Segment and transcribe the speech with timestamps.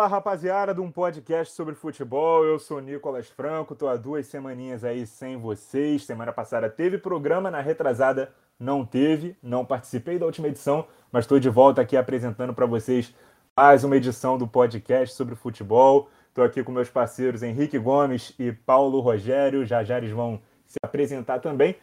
[0.00, 4.82] Fala rapaziada de um podcast sobre futebol, eu sou Nicolas Franco, tô há duas semaninhas
[4.82, 6.06] aí sem vocês.
[6.06, 11.38] Semana passada teve programa, na retrasada não teve, não participei da última edição, mas estou
[11.38, 13.14] de volta aqui apresentando para vocês
[13.54, 16.08] mais uma edição do podcast sobre futebol.
[16.28, 20.78] Estou aqui com meus parceiros Henrique Gomes e Paulo Rogério, já já eles vão se
[20.82, 21.76] apresentar também.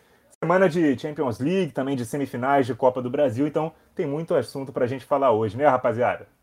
[0.44, 4.74] Semana de Champions League, também de semifinais de Copa do Brasil, então tem muito assunto
[4.74, 6.37] para a gente falar hoje, né, rapaziada?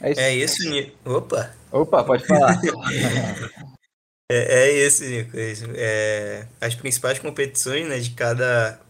[0.00, 0.96] É isso, é isso Nico.
[1.04, 1.54] Opa!
[1.72, 2.60] Opa, pode falar.
[4.30, 5.36] é, é isso, Nico.
[5.36, 5.64] É isso.
[5.74, 8.80] É, as principais competições né, de cada,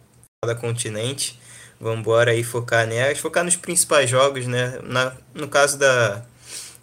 [0.45, 1.39] cada continente.
[1.79, 4.79] Vamos embora aí focar nelas, focar nos principais jogos, né?
[4.83, 6.25] Na, no caso da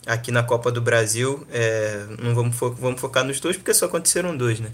[0.05, 3.85] aqui na Copa do Brasil, é, não vamos, fo vamos focar nos dois porque só
[3.85, 4.71] aconteceram dois, né?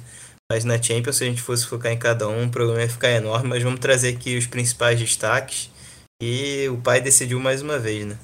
[0.51, 3.11] Mas na Champions, se a gente fosse focar em cada um, o programa ia ficar
[3.11, 5.69] enorme, mas vamos trazer aqui os principais destaques.
[6.21, 8.17] E o pai decidiu mais uma vez, né?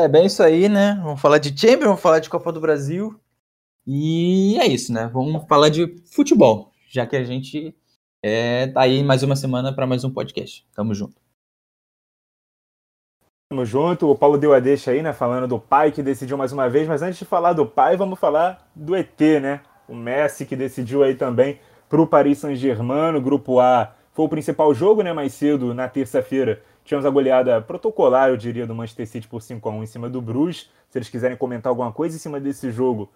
[0.00, 0.98] É bem isso aí, né?
[1.02, 3.18] Vamos falar de Champions, vamos falar de Copa do Brasil.
[3.84, 5.10] E é isso, né?
[5.12, 7.74] Vamos falar de futebol, já que a gente
[8.22, 10.64] é, tá aí mais uma semana para mais um podcast.
[10.72, 11.16] Tamo junto.
[13.50, 14.08] Tamo junto.
[14.08, 15.12] O Paulo deu a deixa aí, né?
[15.12, 16.86] Falando do pai que decidiu mais uma vez.
[16.86, 19.62] Mas antes de falar do pai, vamos falar do ET, né?
[19.88, 23.16] O Messi que decidiu aí também pro Paris Saint-Germain.
[23.16, 25.12] O grupo A foi o principal jogo, né?
[25.12, 29.68] Mais cedo, na terça-feira, Tivemos a goleada protocolar, eu diria, do Manchester City por 5
[29.68, 30.70] a 1 em cima do Bruges.
[30.88, 33.10] Se eles quiserem comentar alguma coisa em cima desse jogo,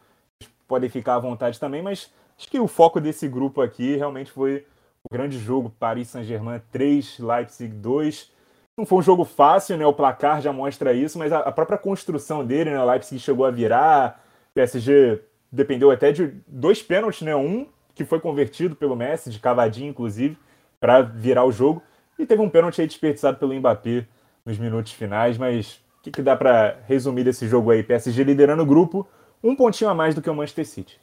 [0.69, 4.67] podem ficar à vontade também, mas acho que o foco desse grupo aqui realmente foi
[5.03, 8.31] o grande jogo Paris Saint-Germain 3, Leipzig 2.
[8.77, 9.87] Não foi um jogo fácil, né?
[9.87, 12.79] O placar já mostra isso, mas a própria construção dele, né?
[12.79, 17.35] O Leipzig chegou a virar, o PSG dependeu até de dois pênaltis, né?
[17.35, 20.37] Um que foi convertido pelo Messi, de cavadinho, inclusive,
[20.79, 21.83] para virar o jogo.
[22.23, 24.07] E teve um pênalti aí desperdiçado pelo Mbappé
[24.47, 27.83] nos minutos finais, mas o que, que dá para resumir desse jogo aí?
[27.83, 29.09] PSG liderando o grupo,
[29.43, 31.01] um pontinho a mais do que o Manchester City.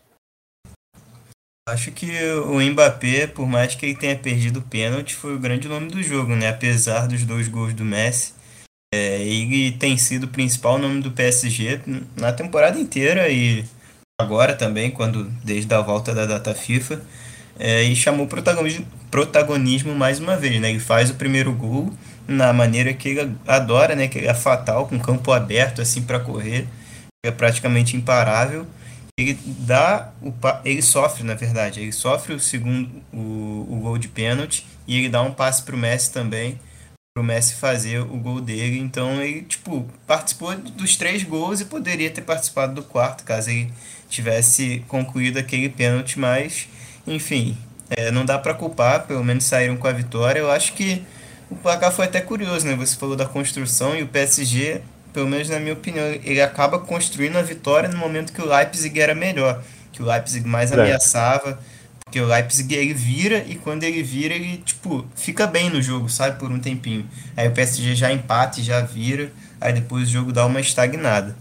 [1.68, 2.10] Acho que
[2.48, 6.02] o Mbappé, por mais que ele tenha perdido o pênalti, foi o grande nome do
[6.02, 6.48] jogo, né?
[6.48, 8.34] Apesar dos dois gols do Messi.
[8.96, 11.82] É, ele tem sido o principal nome do PSG
[12.16, 13.66] na temporada inteira e
[14.18, 17.02] agora também, quando desde a volta da data FIFA.
[17.60, 20.70] É, e chamou protagonismo, protagonismo mais uma vez, né?
[20.70, 21.94] Ele faz o primeiro gol
[22.28, 24.08] na maneira que ele adora, né?
[24.08, 26.68] Que ele é fatal, com campo aberto assim para correr,
[27.26, 28.66] é praticamente imparável.
[29.20, 30.34] Ele dá o
[30.64, 35.10] ele sofre, na verdade, ele sofre o segundo o, o gol de pênalti e ele
[35.10, 36.58] dá um passe para o Messi também,
[37.14, 38.80] para o Messi fazer o gol dele.
[38.80, 43.74] Então ele tipo participou dos três gols e poderia ter participado do quarto caso ele
[44.10, 46.70] tivesse concluído aquele pênalti, mas
[47.06, 47.58] enfim,
[47.90, 50.40] é, não dá para culpar, pelo menos saíram com a vitória.
[50.40, 51.04] Eu acho que
[51.50, 52.76] o placar foi até curioso, né?
[52.76, 57.38] Você falou da construção e o PSG, pelo menos na minha opinião, ele acaba construindo
[57.38, 60.76] a vitória no momento que o Leipzig era melhor, que o Leipzig mais é.
[60.76, 61.60] ameaçava,
[62.06, 66.10] porque o Leipzig ele vira e quando ele vira ele tipo fica bem no jogo,
[66.10, 67.06] sabe, por um tempinho.
[67.36, 71.36] Aí o PSG já empata e já vira, aí depois o jogo dá uma estagnada.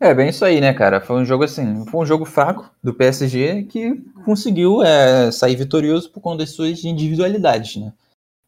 [0.00, 1.00] É, bem isso aí, né, cara?
[1.00, 3.94] Foi um jogo assim, foi um jogo fraco do PSG que
[4.24, 7.92] conseguiu é, sair vitorioso por conta das suas individualidades, né?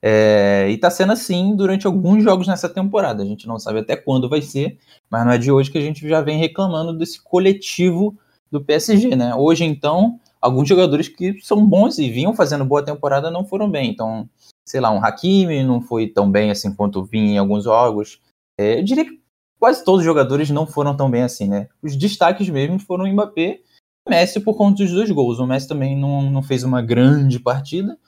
[0.03, 3.23] É, e tá sendo assim durante alguns jogos nessa temporada.
[3.23, 4.79] A gente não sabe até quando vai ser,
[5.11, 8.17] mas não é de hoje que a gente já vem reclamando desse coletivo
[8.51, 9.35] do PSG, né?
[9.35, 13.91] Hoje, então, alguns jogadores que são bons e vinham fazendo boa temporada não foram bem.
[13.91, 14.29] Então,
[14.65, 18.21] sei lá, um Hakimi não foi tão bem assim quanto vinha em alguns jogos.
[18.59, 19.21] É, eu diria que
[19.59, 21.69] quase todos os jogadores não foram tão bem assim, né?
[21.83, 23.61] Os destaques mesmo foram o Mbappé
[24.07, 25.39] e Messi por conta dos dois gols.
[25.39, 27.99] O Messi também não, não fez uma grande partida.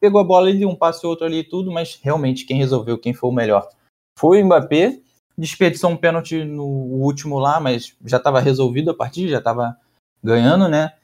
[0.00, 3.14] Pegou a bola e um passe outro ali e tudo, mas realmente quem resolveu, quem
[3.14, 3.68] foi o melhor
[4.18, 5.00] foi o Mbappé.
[5.38, 9.76] Desperdiçou um pênalti no último lá, mas já estava resolvido a partida, já estava
[10.24, 10.94] ganhando, né?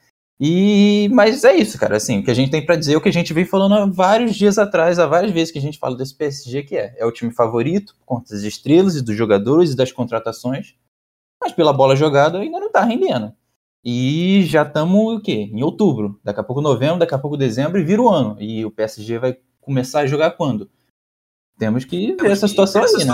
[0.45, 1.95] E, mas é isso, cara.
[1.95, 3.75] Assim, o que a gente tem para dizer é o que a gente vem falando
[3.75, 6.93] há vários dias atrás, há várias vezes que a gente fala desse PSG, que é,
[6.97, 10.75] é o time favorito, por conta das estrelas e dos jogadores e das contratações,
[11.41, 13.31] mas pela bola jogada ainda não tá rendendo.
[13.85, 15.49] E já estamos o quê?
[15.49, 16.19] Em outubro.
[16.21, 18.35] Daqui a pouco novembro, daqui a pouco dezembro e vira o ano.
[18.37, 20.69] E o PSG vai começar a jogar quando?
[21.57, 23.05] Temos que ver essa situação, aí,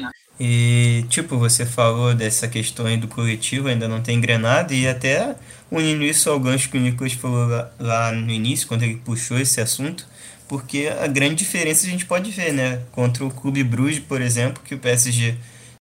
[0.00, 0.10] né?
[0.40, 5.34] E, tipo, você falou dessa questão aí do coletivo, ainda não tem engrenado, e até
[5.70, 9.38] unindo isso ao gancho que o Nicolas falou lá, lá, no início, quando ele puxou
[9.38, 10.06] esse assunto,
[10.46, 12.82] porque a grande diferença a gente pode ver, né?
[12.92, 15.36] Contra o Clube Bruges, por exemplo, que o PSG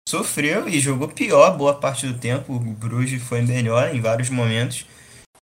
[0.09, 4.85] sofreu e jogou pior boa parte do tempo, o Bruges foi melhor em vários momentos,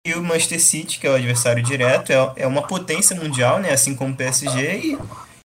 [0.05, 3.71] e o Manchester City, que é o adversário direto, é, é uma potência mundial, né?
[3.71, 4.97] Assim como o PSG, e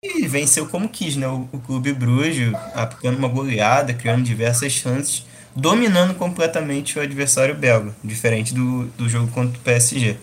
[0.02, 1.28] e venceu como quis, né?
[1.28, 7.94] O, o Clube Bruges, aplicando uma goleada, criando diversas chances, dominando completamente o adversário belga,
[8.02, 10.18] diferente do, do jogo contra o PSG.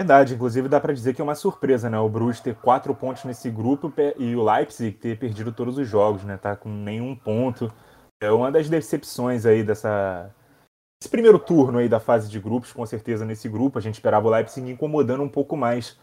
[0.00, 1.98] Verdade, inclusive dá para dizer que é uma surpresa, né?
[1.98, 6.22] O Bruges ter quatro pontos nesse grupo e o Leipzig ter perdido todos os jogos,
[6.24, 6.36] né?
[6.36, 7.72] Tá com nenhum ponto.
[8.20, 10.32] É uma das decepções aí dessa
[11.00, 14.26] esse primeiro turno aí da fase de grupos, com certeza nesse grupo a gente esperava
[14.26, 15.96] o Leipzig incomodando um pouco mais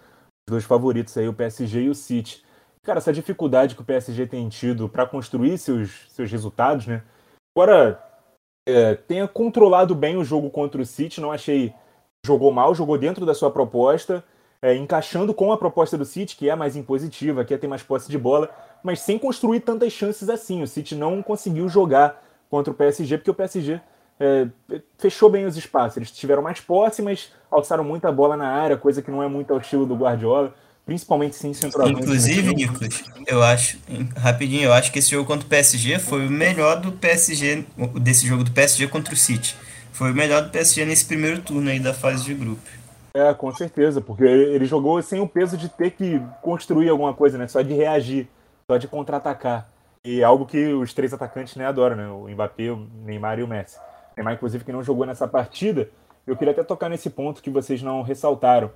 [0.48, 2.44] dois favoritos aí, o PSG e o City.
[2.84, 7.04] Cara, essa dificuldade que o PSG tem tido para construir seus, seus resultados, né?
[7.58, 8.00] Agora
[8.68, 11.74] é, tenha controlado bem o jogo contra o City, não achei
[12.26, 14.24] jogou mal, jogou dentro da sua proposta,
[14.62, 17.84] é, encaixando com a proposta do City, que é mais impositiva, que é ter mais
[17.84, 18.50] posse de bola,
[18.84, 20.62] mas sem construir tantas chances assim.
[20.64, 23.82] O City não conseguiu jogar contra o PSG, porque o PSG
[24.20, 24.48] é,
[24.98, 25.98] fechou bem os espaços.
[25.98, 29.52] Eles tiveram mais posse, mas alçaram muita bola na área, coisa que não é muito
[29.52, 30.54] ao estilo do Guardiola,
[30.86, 32.02] principalmente sem centroavante.
[32.02, 33.80] Inclusive, Nicolas, eu acho,
[34.16, 37.66] rapidinho, eu acho que esse jogo contra o PSG foi o melhor do PSG,
[38.02, 39.56] desse jogo do PSG contra o City.
[39.92, 42.62] Foi o melhor do PSG nesse primeiro turno aí da fase de grupo.
[43.14, 47.38] É, com certeza, porque ele jogou sem o peso de ter que construir alguma coisa,
[47.38, 47.48] né?
[47.48, 48.28] Só de reagir,
[48.70, 49.70] só de contra-atacar.
[50.04, 52.08] E é algo que os três atacantes né, adoram, né?
[52.10, 53.78] O Mbappé, o Neymar e o Messi.
[54.16, 55.90] Neymar, inclusive, que não jogou nessa partida.
[56.26, 58.72] Eu queria até tocar nesse ponto que vocês não ressaltaram.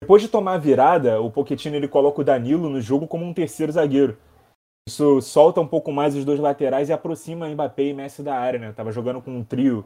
[0.00, 3.34] Depois de tomar a virada, o Pochettino ele coloca o Danilo no jogo como um
[3.34, 4.16] terceiro zagueiro.
[4.88, 8.58] Isso solta um pouco mais os dois laterais e aproxima Mbappé e Messi da área,
[8.58, 8.72] né?
[8.72, 9.84] Tava jogando com um trio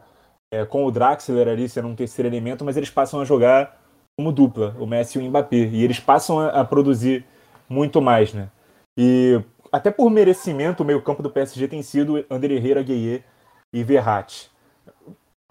[0.52, 3.80] é, com o Draxler ali sendo um terceiro elemento, mas eles passam a jogar
[4.16, 5.56] como dupla, o Messi e o Mbappé.
[5.56, 7.24] E eles passam a, a produzir
[7.68, 8.48] muito mais, né?
[8.96, 9.40] E
[9.72, 13.24] até por merecimento, o meio-campo do PSG tem sido André Herrera, Gueye
[13.72, 14.51] e Verratti.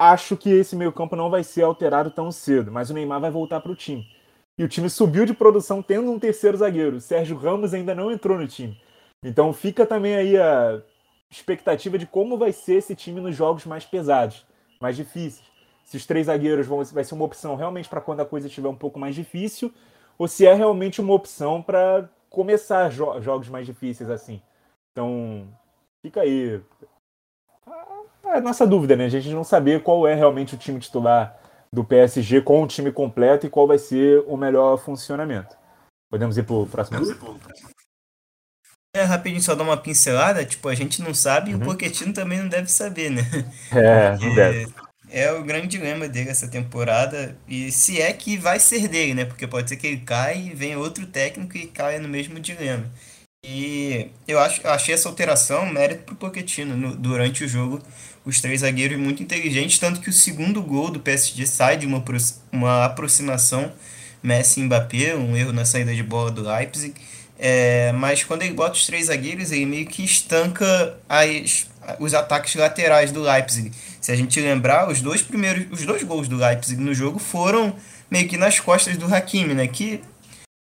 [0.04, 3.60] Acho que esse meio-campo não vai ser alterado tão cedo, mas o Neymar vai voltar
[3.60, 4.04] para o time.
[4.58, 6.96] E o time subiu de produção tendo um terceiro zagueiro.
[6.96, 8.76] O Sérgio Ramos ainda não entrou no time.
[9.24, 10.82] Então fica também aí a
[11.30, 14.44] expectativa de como vai ser esse time nos jogos mais pesados
[14.80, 15.46] mais difíceis.
[15.84, 18.68] Se os três zagueiros vão, vai ser uma opção realmente para quando a coisa estiver
[18.68, 19.72] um pouco mais difícil,
[20.18, 24.42] ou se é realmente uma opção para começar jo jogos mais difíceis assim.
[24.90, 25.46] Então,
[26.04, 26.60] fica aí
[28.36, 29.06] a nossa dúvida, né?
[29.06, 31.38] A gente não saber qual é realmente o time titular
[31.72, 35.56] do PSG com o time completo e qual vai ser o melhor funcionamento.
[36.10, 36.98] Podemos ir para o próximo?
[38.94, 41.62] É, rapidinho, só dar uma pincelada, tipo, a gente não sabe e uhum.
[41.62, 43.22] o Pochettino também não deve saber, né?
[43.72, 44.70] É, não deve.
[45.08, 49.24] É o grande dilema dele essa temporada, e se é que vai ser dele, né?
[49.24, 52.84] Porque pode ser que ele caia e venha outro técnico e caia no mesmo dilema.
[53.44, 57.80] E eu, acho, eu achei essa alteração mérito pro Pochettino no, durante o jogo.
[58.24, 62.02] Os três zagueiros muito inteligentes, tanto que o segundo gol do PSG sai de uma,
[62.52, 63.72] uma aproximação
[64.22, 66.94] Messi-Mbappé, um erro na saída de bola do Leipzig
[67.44, 71.66] é, mas quando ele bota os três zagueiros, ele meio que estanca as,
[71.98, 73.72] os ataques laterais do Leipzig.
[74.00, 77.74] Se a gente lembrar, os dois primeiros, os dois gols do Leipzig no jogo foram
[78.08, 79.66] meio que nas costas do Hakimi, né?
[79.66, 80.00] Que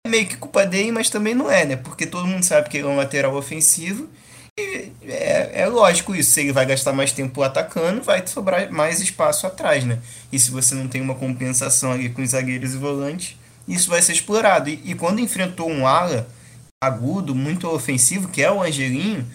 [0.07, 1.77] é meio que culpa dele, mas também não é, né?
[1.77, 4.09] Porque todo mundo sabe que ele é um lateral ofensivo.
[4.59, 6.31] É, é lógico isso.
[6.31, 9.99] Se ele vai gastar mais tempo atacando, vai sobrar mais espaço atrás, né?
[10.33, 14.03] E se você não tem uma compensação ali com os zagueiros e volantes, isso vai
[14.03, 14.69] ser explorado.
[14.69, 16.29] E, e quando enfrentou um ala
[16.83, 19.27] agudo, muito ofensivo, que é o Angelinho,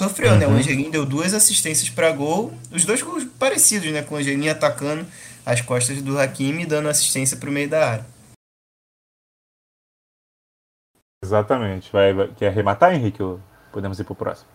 [0.00, 0.38] sofreu, uhum.
[0.38, 0.46] né?
[0.46, 0.56] O uhum.
[0.56, 4.02] Angelinho deu duas assistências para gol, os dois gols parecidos, né?
[4.02, 5.06] Com o Angelinho atacando
[5.44, 8.06] as costas do Hakimi e dando assistência para o meio da área.
[11.22, 11.90] Exatamente.
[11.92, 13.22] Vai, vai, quer arrematar, Henrique?
[13.22, 13.40] Ou
[13.72, 14.48] podemos ir para o próximo?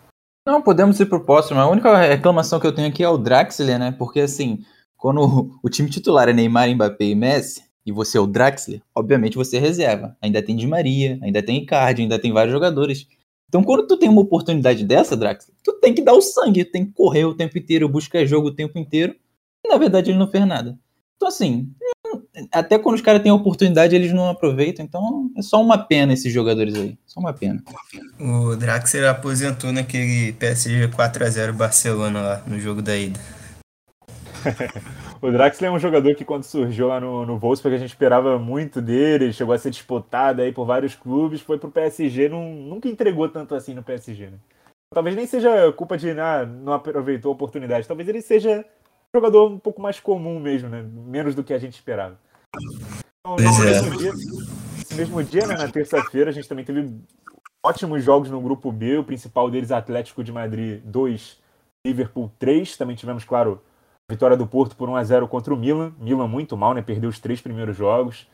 [0.46, 1.60] Não, podemos ir para o próximo.
[1.60, 3.92] A única reclamação que eu tenho aqui é o Draxler, né?
[3.92, 4.64] Porque assim,
[4.96, 8.82] quando o, o time titular é Neymar, Mbappé e Messi, e você é o Draxler,
[8.94, 10.16] obviamente você é reserva.
[10.20, 13.06] Ainda tem Di Maria, ainda tem Icardi, ainda tem vários jogadores.
[13.48, 16.86] Então, quando tu tem uma oportunidade dessa, Draxler, tu tem que dar o sangue, tem
[16.86, 19.14] que correr o tempo inteiro, buscar jogo o tempo inteiro.
[19.64, 20.78] E, na verdade, ele não fez nada.
[21.16, 21.70] Então, assim,
[22.52, 24.84] até quando os caras têm a oportunidade, eles não aproveitam.
[24.84, 26.98] Então, é só uma pena esses jogadores aí.
[27.06, 27.62] Só uma pena.
[28.18, 33.18] O Draxler aposentou naquele PSG 4x0 Barcelona lá, no jogo da ida.
[35.22, 38.38] O Draxler é um jogador que quando surgiu lá no, no Wolfsburg a gente esperava
[38.38, 42.88] muito dele, chegou a ser disputado aí por vários clubes, foi pro PSG, não, nunca
[42.88, 44.38] entregou tanto assim no PSG, né?
[44.92, 48.64] Talvez nem seja culpa de ah, não aproveitou a oportunidade, talvez ele seja
[49.14, 50.82] jogador um pouco mais comum mesmo, né?
[50.82, 52.18] Menos do que a gente esperava.
[53.20, 53.70] Então, no é.
[53.70, 56.90] mesmo dia, nesse mesmo dia, né, na terça-feira, a gente também teve
[57.64, 61.38] ótimos jogos no grupo B, o principal deles Atlético de Madrid 2,
[61.86, 63.60] Liverpool 3, também tivemos, claro,
[64.10, 65.94] Vitória do Porto por 1 a 0 contra o Milan.
[65.96, 66.82] Milan muito mal, né?
[66.82, 68.26] Perdeu os três primeiros jogos.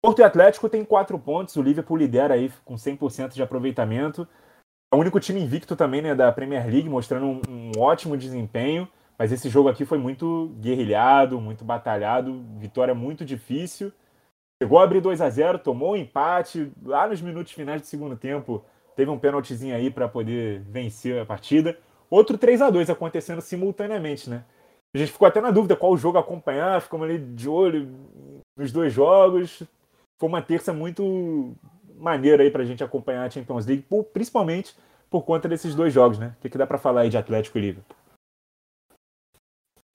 [0.00, 4.28] Porto e Atlético tem quatro pontos, o Liverpool lidera aí com 100% de aproveitamento.
[4.92, 8.86] É o único time invicto também né, da Premier League, mostrando um, um ótimo desempenho.
[9.18, 13.92] Mas esse jogo aqui foi muito guerrilhado, muito batalhado, vitória muito difícil.
[14.62, 16.72] Chegou a abrir 2 a 0 tomou um empate.
[16.82, 18.64] Lá nos minutos finais do segundo tempo,
[18.96, 21.78] teve um pênaltizinho aí para poder vencer a partida.
[22.10, 24.44] Outro 3 a 2 acontecendo simultaneamente, né?
[24.94, 27.88] A gente ficou até na dúvida qual jogo acompanhar, ficamos ali de olho
[28.56, 29.64] nos dois jogos.
[30.20, 31.54] Foi uma terça muito
[31.96, 34.76] maneira aí pra gente acompanhar a Champions League, principalmente
[35.10, 36.34] por conta desses dois jogos, né?
[36.38, 38.03] O que, que dá para falar aí de Atlético e Liverpool?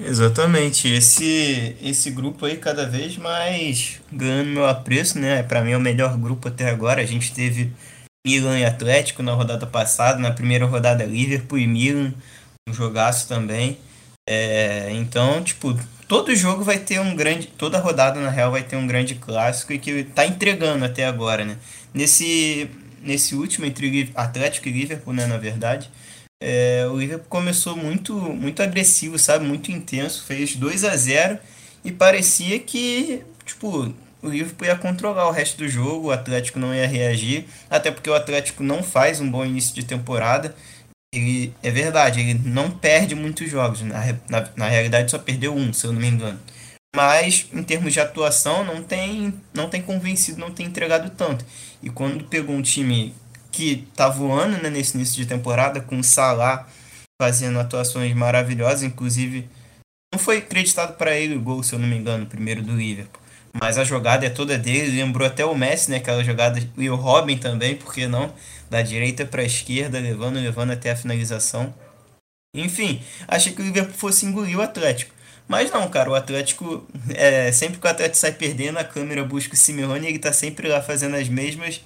[0.02, 5.44] Exatamente, esse esse grupo aí cada vez mais ganhando meu apreço, né?
[5.44, 7.02] Para mim é o melhor grupo até agora.
[7.02, 7.74] A gente teve
[8.26, 12.14] Milan e Atlético na rodada passada, na primeira rodada Liverpool e Milan,
[12.68, 13.78] um jogaço também.
[14.28, 15.78] É, então, tipo,
[16.08, 19.74] todo jogo vai ter um grande, toda rodada na real vai ter um grande clássico
[19.74, 21.58] e que tá entregando até agora, né?
[21.94, 22.70] Nesse
[23.02, 25.90] nesse último entre Atlético e Liverpool, né, na verdade,
[26.42, 29.46] é, o Liverpool começou muito, muito agressivo, sabe?
[29.46, 31.40] Muito intenso, fez 2 a 0
[31.84, 36.74] e parecia que, tipo, o Liverpool ia controlar o resto do jogo, o Atlético não
[36.74, 40.56] ia reagir, até porque o Atlético não faz um bom início de temporada.
[41.14, 45.74] Ele, é verdade, ele não perde muitos jogos, na, na, na realidade só perdeu um,
[45.74, 46.40] se eu não me engano.
[46.96, 51.46] Mas em termos de atuação não tem, não tem convencido, não tem entregado tanto.
[51.84, 53.14] E quando pegou um time
[53.52, 56.68] que tá voando né, nesse início de temporada, com o Salah
[57.22, 59.50] fazendo atuações maravilhosas, inclusive
[60.14, 63.22] não foi acreditado para ele o gol, se eu não me engano, primeiro do Liverpool.
[63.54, 65.98] Mas a jogada é toda dele, lembrou até o Messi, né?
[65.98, 68.34] Aquela jogada, e o Robin também, porque não?
[68.70, 71.74] Da direita para a esquerda, levando, levando até a finalização.
[72.56, 75.14] Enfim, achei que o Liverpool fosse engolir o Atlético.
[75.48, 79.56] Mas não, cara, o Atlético, é, sempre que o Atlético sai perdendo, a câmera busca
[79.56, 81.82] o Simeone e ele tá sempre lá fazendo as mesmas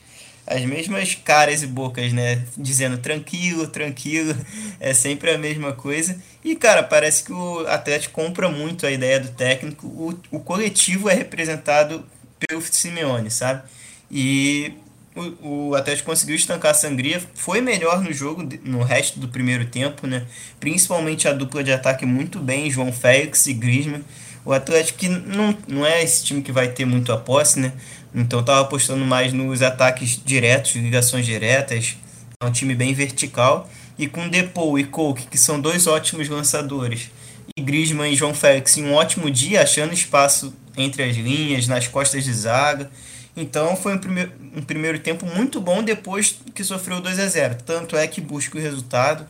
[0.46, 2.44] as mesmas caras e bocas, né?
[2.58, 4.36] Dizendo tranquilo, tranquilo,
[4.80, 6.18] é sempre a mesma coisa.
[6.44, 9.88] E, cara, parece que o Atlético compra muito a ideia do técnico.
[9.88, 12.06] O, o coletivo é representado
[12.40, 13.64] pelo Simeone, sabe?
[14.12, 14.74] E
[15.16, 19.66] o, o Atlético conseguiu estancar a sangria, foi melhor no jogo, no resto do primeiro
[19.66, 20.26] tempo, né?
[20.60, 24.04] Principalmente a dupla de ataque muito bem, João Félix e Griezmann.
[24.46, 27.72] O Atlético que não, não é esse time que vai ter muito a posse, né?
[28.13, 31.98] Então eu tava apostando mais nos ataques diretos, ligações diretas.
[32.41, 33.70] É um time bem vertical.
[33.98, 37.12] E com Depou e Coke, que são dois ótimos lançadores,
[37.55, 41.88] e Griezmann e João Félix em um ótimo dia, achando espaço entre as linhas, nas
[41.88, 42.89] costas de zaga.
[43.36, 47.55] Então foi um primeiro, um primeiro tempo muito bom depois que sofreu 2 a 0
[47.63, 49.27] Tanto é que busca o resultado,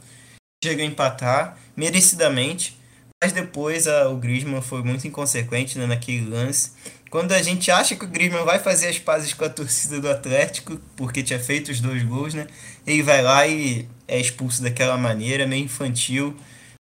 [0.64, 2.78] chega a empatar merecidamente,
[3.22, 6.72] mas depois a, o Griezmann foi muito inconsequente né, naquele lance
[7.14, 10.10] quando a gente acha que o Griezmann vai fazer as pazes com a torcida do
[10.10, 12.48] Atlético, porque tinha feito os dois gols, né?
[12.88, 16.36] Ele vai lá e é expulso daquela maneira, meio infantil,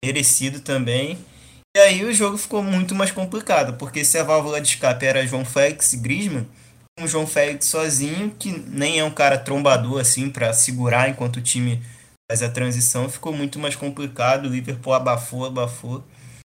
[0.04, 1.18] merecido também.
[1.74, 5.26] E aí o jogo ficou muito mais complicado, porque se a válvula de escape era
[5.26, 6.46] João Félix e Griezmann,
[7.00, 11.42] o João Félix sozinho, que nem é um cara trombador assim para segurar enquanto o
[11.42, 11.82] time
[12.30, 14.48] faz a transição, ficou muito mais complicado.
[14.48, 16.04] O Liverpool abafou, abafou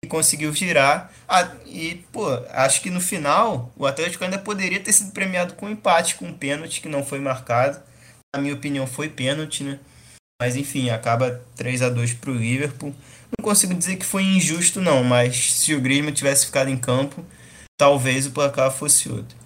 [0.08, 1.12] conseguiu girar.
[1.28, 5.66] Ah, e, pô, acho que no final o Atlético ainda poderia ter sido premiado com
[5.66, 7.80] um empate, com um pênalti que não foi marcado.
[8.34, 9.78] Na minha opinião, foi pênalti, né?
[10.40, 12.94] Mas enfim, acaba 3 a 2 para o Liverpool.
[13.36, 17.24] Não consigo dizer que foi injusto, não, mas se o Griezmann tivesse ficado em campo,
[17.78, 19.36] talvez o placar fosse outro.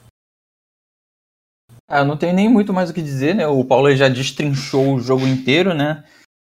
[1.89, 3.47] Ah, não tenho nem muito mais o que dizer, né?
[3.47, 6.05] O Paulo já destrinchou o jogo inteiro, né?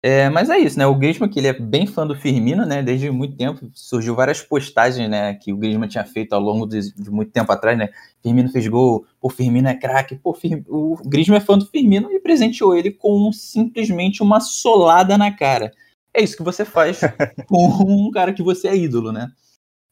[0.03, 0.87] É, mas é isso, né?
[0.87, 2.81] O Griezmann, que ele é bem fã do Firmino, né?
[2.81, 3.69] Desde muito tempo.
[3.73, 5.35] Surgiu várias postagens, né?
[5.35, 7.89] Que o Griezmann tinha feito ao longo de, de muito tempo atrás, né?
[8.23, 10.15] Firmino fez gol, o Firmino é craque.
[10.15, 15.19] Pô, Firmino, o Griezmann é fã do Firmino e presenteou ele com simplesmente uma solada
[15.19, 15.71] na cara.
[16.13, 17.01] É isso que você faz
[17.47, 19.31] com um cara que você é ídolo, né?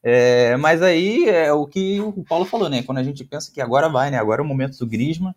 [0.02, 2.82] É, mas aí é o que o Paulo falou, né?
[2.82, 4.18] Quando a gente pensa que agora vai, né?
[4.18, 5.34] Agora é o momento do Griezmann,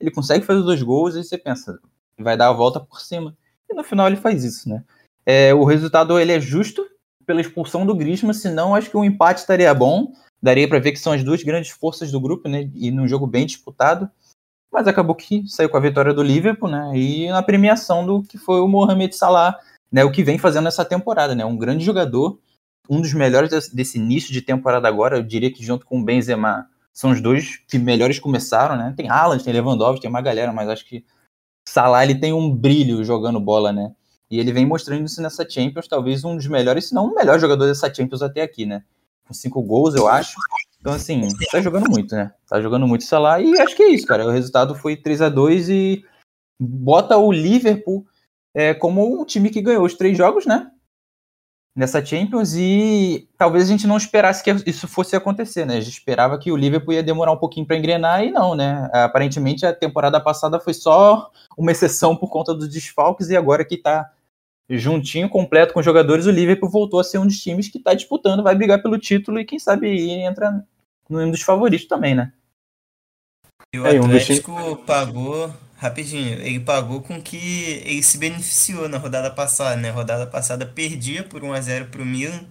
[0.00, 1.78] ele consegue fazer dois gols e você pensa,
[2.18, 3.36] vai dar a volta por cima.
[3.68, 4.82] E no final ele faz isso, né?
[5.24, 6.86] É, o resultado ele é justo
[7.26, 10.12] pela expulsão do Griezmann, senão acho que o um empate estaria bom.
[10.40, 12.70] Daria para ver que são as duas grandes forças do grupo, né?
[12.74, 14.08] E num jogo bem disputado.
[14.72, 16.92] Mas acabou que saiu com a vitória do Liverpool, né?
[16.94, 19.58] E na premiação do que foi o Mohamed Salah,
[19.90, 20.04] né?
[20.04, 21.44] O que vem fazendo essa temporada, né?
[21.44, 22.38] Um grande jogador,
[22.88, 25.16] um dos melhores desse início de temporada agora.
[25.16, 28.94] Eu diria que junto com o Benzema são os dois que melhores começaram, né?
[28.96, 31.04] Tem Haaland, tem Lewandowski, tem uma galera, mas acho que
[31.68, 33.92] Salah ele tem um brilho jogando bola, né?
[34.30, 37.38] E ele vem mostrando isso nessa Champions, talvez um dos melhores, se não o melhor
[37.38, 38.82] jogador dessa Champions até aqui, né?
[39.26, 40.36] Com cinco gols, eu acho.
[40.80, 42.32] Então, assim, tá jogando muito, né?
[42.48, 44.26] Tá jogando muito Salah e acho que é isso, cara.
[44.26, 46.04] O resultado foi 3 a 2 e
[46.58, 48.06] bota o Liverpool
[48.54, 50.70] é, como um time que ganhou os três jogos, né?
[51.76, 55.76] Nessa Champions e talvez a gente não esperasse que isso fosse acontecer, né?
[55.76, 58.88] A gente esperava que o Liverpool ia demorar um pouquinho para engrenar e não, né?
[58.94, 63.76] Aparentemente a temporada passada foi só uma exceção por conta dos desfalques e agora que
[63.76, 64.10] tá
[64.70, 67.94] juntinho, completo com os jogadores, o Liverpool voltou a ser um dos times que está
[67.94, 70.64] disputando, vai brigar pelo título e quem sabe entra
[71.08, 72.32] no dos favoritos também, né?
[73.74, 78.98] E o é, Atlético um pagou, rapidinho, ele pagou com que ele se beneficiou na
[78.98, 79.90] rodada passada, né?
[79.90, 82.44] rodada passada perdia por 1x0 pro Milan,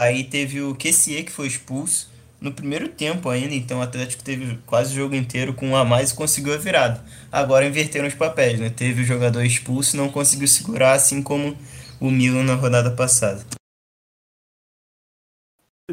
[0.00, 2.10] aí teve o Kessie que foi expulso
[2.40, 5.84] no primeiro tempo ainda, então o Atlético teve quase o jogo inteiro com um a
[5.84, 7.04] mais e conseguiu a virada.
[7.30, 8.70] Agora inverteram os papéis, né?
[8.70, 11.54] Teve o jogador expulso e não conseguiu segurar, assim como
[12.00, 13.59] o Milan na rodada passada.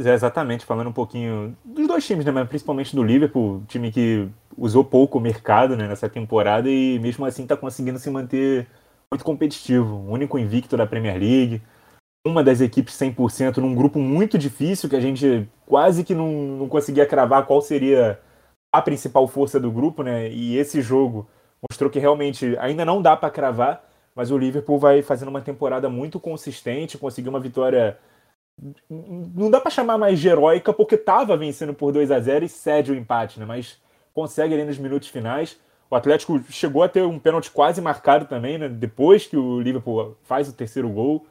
[0.05, 4.27] É, exatamente, falando um pouquinho dos dois times, né, mas principalmente do Liverpool, time que
[4.57, 8.67] usou pouco o mercado né, nessa temporada e mesmo assim está conseguindo se manter
[9.11, 11.61] muito competitivo, o único invicto da Premier League,
[12.25, 16.69] uma das equipes 100% num grupo muito difícil que a gente quase que não, não
[16.69, 18.19] conseguia cravar qual seria
[18.71, 20.29] a principal força do grupo, né?
[20.29, 21.27] E esse jogo
[21.69, 25.89] mostrou que realmente ainda não dá para cravar, mas o Liverpool vai fazendo uma temporada
[25.89, 27.97] muito consistente, conseguiu uma vitória
[28.89, 32.49] não dá para chamar mais de heróica porque estava vencendo por 2 a 0 e
[32.49, 33.45] cede o empate, né?
[33.45, 33.79] Mas
[34.13, 35.57] consegue ali nos minutos finais.
[35.89, 38.67] O Atlético chegou a ter um pênalti quase marcado também, né?
[38.67, 41.25] Depois que o Liverpool faz o terceiro gol.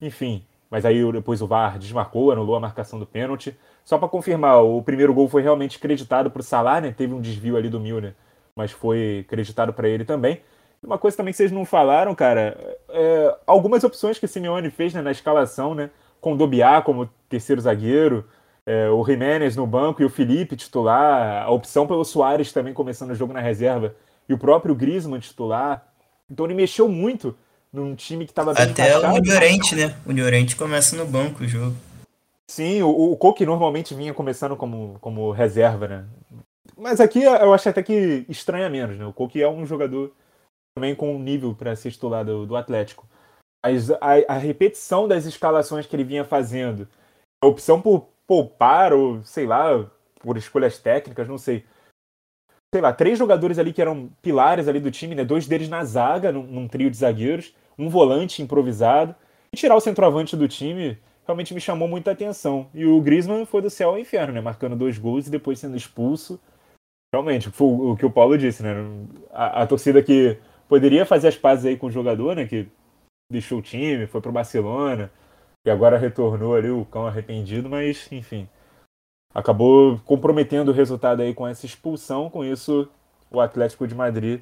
[0.00, 3.56] Enfim, mas aí depois o VAR desmarcou, anulou a marcação do pênalti.
[3.84, 6.92] Só para confirmar, o primeiro gol foi realmente creditado para o Salah, né?
[6.96, 8.14] Teve um desvio ali do Milner,
[8.56, 10.40] mas foi creditado para ele também.
[10.82, 14.92] Uma coisa também que vocês não falaram, cara, é, algumas opções que o Simeone fez
[14.92, 15.90] né, na escalação, né?
[16.22, 18.24] Com o Dobiá como terceiro zagueiro,
[18.64, 23.10] é, o Jiménez no banco e o Felipe titular, a opção pelo Soares também começando
[23.10, 23.94] o jogo na reserva
[24.28, 25.84] e o próprio Griezmann titular.
[26.30, 27.36] Então ele mexeu muito
[27.72, 29.96] num time que estava bem Até o Llorente, né?
[30.06, 31.74] O Llorente começa no banco o jogo.
[32.46, 36.04] Sim, o, o Coque normalmente vinha começando como, como reserva, né?
[36.78, 39.04] Mas aqui eu acho até que estranha menos, né?
[39.04, 40.12] O Coque é um jogador
[40.72, 43.06] também com nível para ser titular do, do Atlético
[43.62, 43.98] as, a,
[44.28, 46.88] a, repetição das escalações que ele vinha fazendo,
[47.42, 49.88] a opção por poupar, ou sei lá,
[50.20, 51.64] por escolhas técnicas, não sei.
[52.74, 55.24] Sei lá, três jogadores ali que eram pilares ali do time, né?
[55.24, 59.14] Dois deles na zaga, num, num trio de zagueiros, um volante improvisado.
[59.52, 62.68] E tirar o centroavante do time realmente me chamou muita atenção.
[62.72, 64.40] E o Griezmann foi do céu ao inferno, né?
[64.40, 66.40] Marcando dois gols e depois sendo expulso.
[67.14, 68.74] Realmente, foi o que o Paulo disse, né?
[69.30, 72.46] A, a torcida que poderia fazer as pazes aí com o jogador, né?
[72.46, 72.66] Que
[73.32, 75.10] deixou o time, foi pro Barcelona
[75.66, 78.48] e agora retornou ali o cão arrependido, mas enfim,
[79.34, 82.28] acabou comprometendo o resultado aí com essa expulsão.
[82.28, 82.88] Com isso,
[83.30, 84.40] o Atlético de Madrid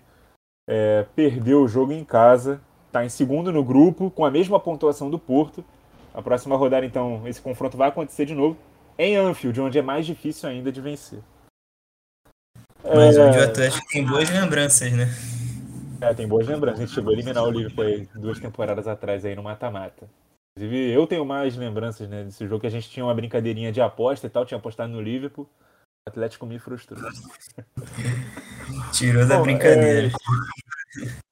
[0.68, 5.10] é, perdeu o jogo em casa, está em segundo no grupo, com a mesma pontuação
[5.10, 5.64] do Porto.
[6.12, 8.56] A próxima rodada, então, esse confronto vai acontecer de novo
[8.98, 11.20] em Anfield, onde é mais difícil ainda de vencer.
[12.84, 13.24] Mas é...
[13.24, 15.06] onde o Atlético tem boas lembranças, né?
[16.00, 16.80] É, tem boas lembranças.
[16.80, 20.08] A gente chegou a eliminar o Liverpool aí, duas temporadas atrás aí no mata-mata.
[20.56, 23.80] Inclusive, eu tenho mais lembranças né, desse jogo que a gente tinha uma brincadeirinha de
[23.80, 25.48] aposta e tal, tinha apostado no Liverpool.
[26.06, 26.98] O Atlético me frustrou.
[28.92, 30.10] Tirou da brincadeira.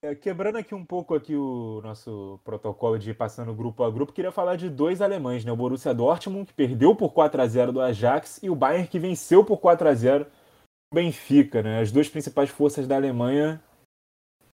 [0.02, 3.90] É, é, quebrando aqui um pouco aqui o nosso protocolo de ir passando grupo a
[3.90, 5.50] grupo, queria falar de dois alemães, né?
[5.50, 8.98] O Borussia Dortmund, que perdeu por 4 a 0 do Ajax, e o Bayern, que
[8.98, 10.26] venceu por 4 a 0
[10.92, 11.80] o Benfica, né?
[11.80, 13.60] As duas principais forças da Alemanha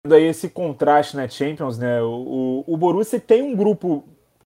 [0.08, 2.00] aí esse contraste na Champions, né?
[2.02, 4.04] O, o, Borussia tem um grupo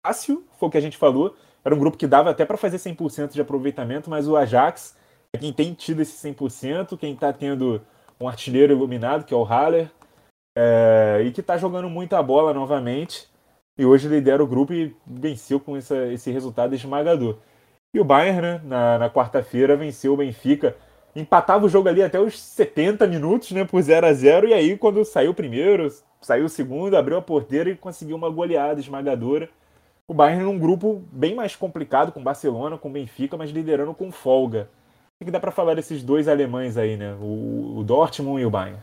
[0.05, 1.35] fácil, foi o que a gente falou.
[1.63, 4.95] Era um grupo que dava até para fazer 100% de aproveitamento, mas o Ajax
[5.33, 7.81] é quem tem tido esse 100%, quem está tendo
[8.19, 9.91] um artilheiro iluminado, que é o Haller,
[10.55, 13.29] é, e que está jogando muita bola novamente.
[13.77, 17.37] E hoje lidera o grupo e venceu com essa, esse resultado esmagador.
[17.93, 20.75] E o Bayern, né, na, na quarta-feira, venceu o Benfica
[21.15, 24.77] empatava o jogo ali até os 70 minutos, né, por 0 a 0 e aí
[24.77, 29.49] quando saiu o primeiro, saiu o segundo, abriu a porteira e conseguiu uma goleada esmagadora.
[30.07, 34.69] O Bayern num grupo bem mais complicado com Barcelona, com Benfica, mas liderando com folga.
[35.21, 38.49] O que dá para falar desses dois alemães aí, né, o, o Dortmund e o
[38.49, 38.79] Bayern?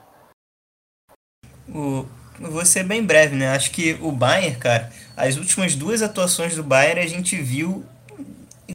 [1.69, 2.07] O,
[2.39, 3.49] vou ser bem breve, né?
[3.49, 7.85] Acho que o Bayern, cara, as últimas duas atuações do Bayern a gente viu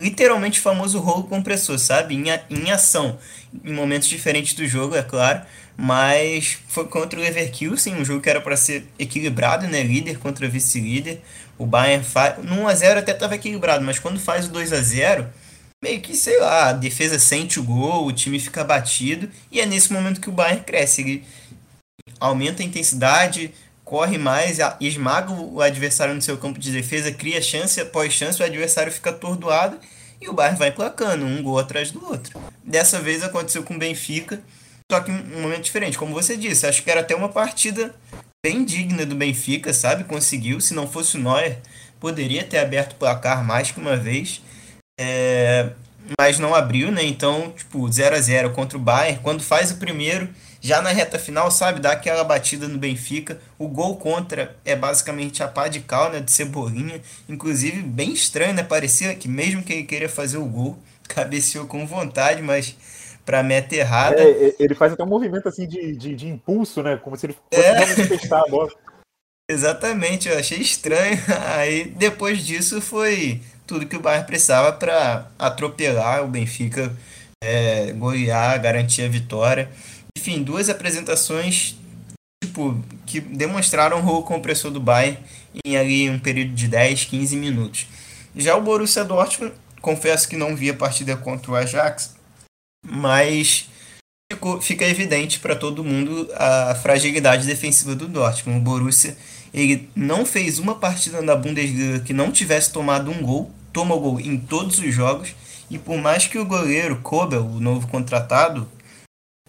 [0.02, 2.16] literalmente o famoso rolo compressor, sabe?
[2.16, 3.18] Em, em ação,
[3.64, 5.42] em momentos diferentes do jogo, é claro.
[5.76, 9.82] Mas foi contra o Leverkusen, um jogo que era para ser equilibrado, né?
[9.82, 11.22] Líder contra vice-líder.
[11.58, 12.44] O Bayern faz.
[12.44, 15.28] No 1x0 até estava equilibrado, mas quando faz o 2x0,
[15.84, 19.66] meio que, sei lá, a defesa sente o gol, o time fica batido, e é
[19.66, 21.02] nesse momento que o Bayern cresce.
[21.02, 21.24] Ele
[22.20, 27.80] aumenta a intensidade, corre mais, esmaga o adversário no seu campo de defesa, cria chance
[27.80, 29.80] após chance, o adversário fica atordoado
[30.22, 32.40] e o Bayern vai placando um gol atrás do outro.
[32.64, 34.42] Dessa vez aconteceu com o Benfica,
[34.90, 35.98] só que um momento diferente.
[35.98, 37.94] Como você disse, acho que era até uma partida
[38.46, 40.04] bem digna do Benfica, sabe?
[40.04, 41.60] Conseguiu, se não fosse o Neuer,
[42.00, 44.42] poderia ter aberto o placar mais que uma vez.
[45.00, 45.70] É,
[46.20, 47.04] mas não abriu, né?
[47.04, 49.20] Então, tipo, 0 a 0 contra o Bayern.
[49.22, 50.30] Quando faz o primeiro,
[50.64, 53.38] já na reta final, sabe, dá aquela batida no Benfica.
[53.60, 57.02] O gol contra é basicamente a pá de cal, né, de Cebolinha.
[57.28, 58.64] Inclusive, bem estranho, né?
[58.64, 60.78] Parecia que mesmo que ele queria fazer o gol,
[61.10, 62.78] cabeceou com vontade, mas
[63.26, 64.24] para meta errada.
[64.24, 66.96] É, ele faz até um movimento assim de, de, de impulso, né?
[66.96, 68.08] Como se ele fosse é.
[68.08, 68.72] testar a bola.
[69.52, 71.20] Exatamente, eu achei estranho.
[71.58, 76.90] Aí depois disso foi tudo que o Bayern precisava para atropelar o Benfica,
[77.44, 79.70] é, golear, garantir a vitória.
[80.18, 81.76] Enfim, duas apresentações
[82.44, 85.18] tipo, que demonstraram o compressor do Bayern
[85.66, 87.88] em ali um período de 10, 15 minutos.
[88.36, 92.16] Já o Borussia Dortmund, confesso que não vi a partida contra o Ajax,
[92.86, 93.70] mas
[94.32, 98.60] ficou, fica evidente para todo mundo a fragilidade defensiva do Dortmund.
[98.60, 99.18] O Borussia
[99.54, 104.20] ele não fez uma partida na Bundesliga que não tivesse tomado um gol, toma gol
[104.20, 105.36] em todos os jogos,
[105.70, 108.68] e por mais que o goleiro Kobel, o novo contratado,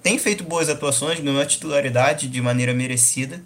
[0.04, 3.42] tem feito boas atuações, ganhou a titularidade de maneira merecida,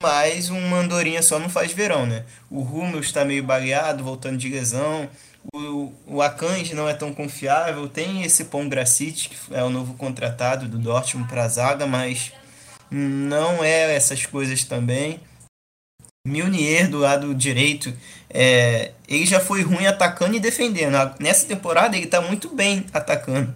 [0.00, 2.24] mas uma andorinha só não faz verão, né?
[2.48, 5.10] O Rummel está meio baleado, voltando de lesão,
[5.52, 9.94] o, o Akanji não é tão confiável, tem esse Pon Gracic, que é o novo
[9.94, 12.32] contratado do Dortmund para a zaga, mas
[12.88, 15.18] não é essas coisas também.
[16.24, 17.92] Milnier do lado direito,
[18.30, 20.94] é, ele já foi ruim atacando e defendendo.
[21.18, 23.52] Nessa temporada ele está muito bem atacando,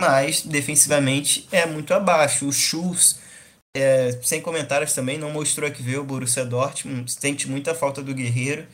[0.00, 2.46] mas defensivamente é muito abaixo.
[2.46, 3.18] O Schultz,
[3.76, 8.14] é, sem comentários também, não mostrou que veio o Borussia Dortmund, sente muita falta do
[8.14, 8.66] Guerreiro.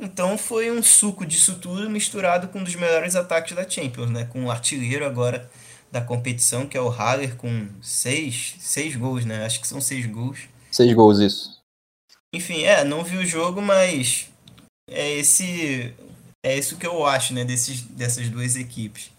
[0.00, 4.24] Então foi um suco disso tudo misturado com um dos melhores ataques da Champions, né?
[4.24, 5.48] Com o artilheiro agora
[5.92, 9.44] da competição, que é o Haller, com seis, seis gols, né?
[9.44, 10.40] Acho que são seis gols.
[10.70, 11.62] Seis gols, isso.
[12.34, 14.28] Enfim, é, não vi o jogo, mas
[14.88, 15.94] é esse
[16.44, 19.10] é isso que eu acho, né, desses, dessas duas equipes.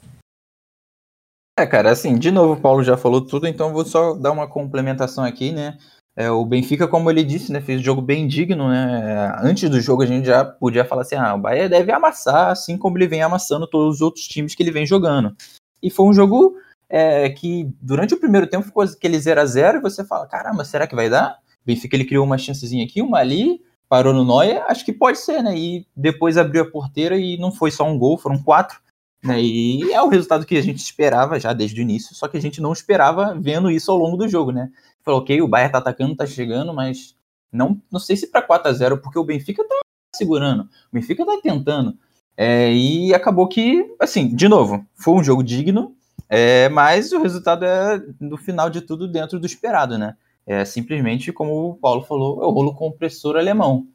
[1.58, 4.48] É, cara, assim, de novo o Paulo já falou tudo, então vou só dar uma
[4.48, 5.78] complementação aqui, né?
[6.16, 9.36] É, o Benfica, como ele disse, né, fez um jogo bem digno, né?
[9.40, 12.76] Antes do jogo a gente já podia falar assim, ah, o Bahia deve amassar, assim
[12.76, 15.36] como ele vem amassando todos os outros times que ele vem jogando.
[15.82, 16.56] E foi um jogo
[16.90, 20.66] é, que durante o primeiro tempo ficou aquele 0 a 0 e você fala, caramba,
[20.66, 21.38] será que vai dar?
[21.64, 25.44] Benfica ele criou uma chancezinha aqui, uma ali, parou no Noia, acho que pode ser,
[25.44, 25.56] né?
[25.56, 28.83] E depois abriu a porteira e não foi só um gol, foram quatro.
[29.24, 29.42] Né?
[29.42, 32.42] E é o resultado que a gente esperava já desde o início, só que a
[32.42, 34.70] gente não esperava vendo isso ao longo do jogo, né?
[35.02, 37.16] Falou, ok, o Bayern tá atacando, tá chegando, mas
[37.52, 39.80] não, não sei se para 4 a 0 porque o Benfica tá
[40.14, 41.98] segurando, o Benfica tá tentando.
[42.36, 45.96] É, e acabou que, assim, de novo, foi um jogo digno,
[46.28, 50.16] é, mas o resultado é, no final de tudo, dentro do esperado, né?
[50.46, 53.88] É simplesmente, como o Paulo falou, é o rolo compressor alemão.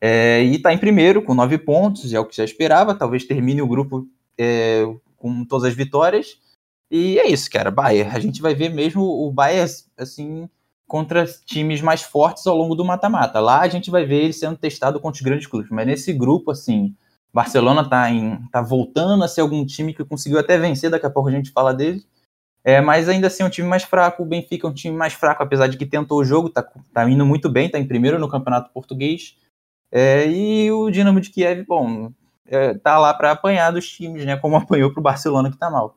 [0.00, 2.94] É, e está em primeiro, com nove pontos, é o que já esperava.
[2.94, 4.06] Talvez termine o grupo
[4.38, 4.84] é,
[5.16, 6.38] com todas as vitórias.
[6.90, 7.70] E é isso, cara.
[7.70, 8.14] Bayern.
[8.14, 10.48] A gente vai ver mesmo o Bayern, assim,
[10.86, 13.40] contra times mais fortes ao longo do mata-mata.
[13.40, 15.70] Lá a gente vai ver ele sendo testado contra os grandes clubes.
[15.70, 16.94] Mas nesse grupo, assim,
[17.32, 20.90] Barcelona tá, em, tá voltando a ser algum time que conseguiu até vencer.
[20.90, 22.04] Daqui a pouco a gente fala dele.
[22.64, 24.22] É, mas ainda assim é um time mais fraco.
[24.22, 27.08] O Benfica é um time mais fraco, apesar de que tentou o jogo, tá, tá
[27.08, 29.36] indo muito bem, tá em primeiro no campeonato português.
[29.90, 32.12] É, e o Dinamo de Kiev, bom,
[32.52, 34.36] é, tá lá para apanhar dos times, né?
[34.36, 35.96] Como apanhou pro Barcelona que tá mal.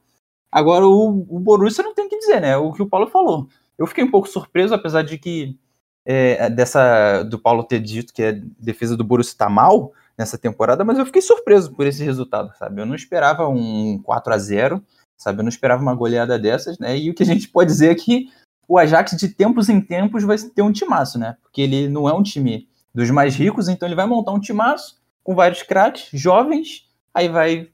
[0.51, 2.55] Agora o, o Borussia não tem o que dizer, né?
[2.57, 3.47] O que o Paulo falou.
[3.77, 5.57] Eu fiquei um pouco surpreso, apesar de que
[6.05, 10.85] é, dessa do Paulo ter dito que a defesa do Borussia tá mal nessa temporada,
[10.85, 12.81] mas eu fiquei surpreso por esse resultado, sabe?
[12.81, 14.83] Eu não esperava um 4 a 0
[15.17, 15.39] sabe?
[15.39, 16.97] Eu não esperava uma goleada dessas, né?
[16.97, 18.29] E o que a gente pode dizer é que
[18.67, 21.37] o Ajax de tempos em tempos vai ter um timaço, né?
[21.41, 24.97] Porque ele não é um time dos mais ricos, então ele vai montar um timaço
[25.25, 27.67] com vários craques jovens, aí vai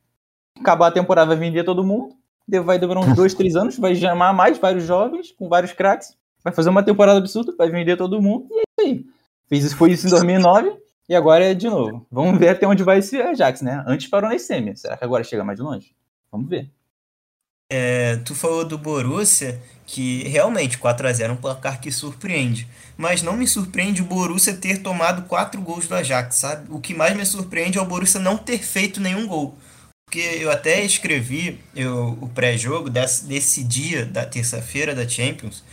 [0.57, 2.15] acabar a temporada, vai vender todo mundo,
[2.63, 6.53] vai demorar uns dois, três anos, vai chamar mais vários jovens com vários craques, vai
[6.53, 9.05] fazer uma temporada absurda, vai vender todo mundo, e é isso aí.
[9.49, 10.77] Fez isso, foi isso em 2009,
[11.09, 12.07] e agora é de novo.
[12.09, 13.83] Vamos ver até onde vai esse Ajax, né?
[13.85, 14.77] Antes parou na semi.
[14.77, 15.93] Será que agora chega mais longe?
[16.31, 16.71] Vamos ver.
[17.69, 22.65] É, tu falou do Borussia, que realmente 4 a 0 é um placar que surpreende.
[23.01, 26.67] Mas não me surpreende o Borussia ter tomado 4 gols do Ajax, sabe?
[26.69, 29.57] O que mais me surpreende é o Borussia não ter feito nenhum gol.
[30.05, 35.63] porque eu até escrevi eu, o pré-jogo desse, desse dia, da terça-feira da Champions,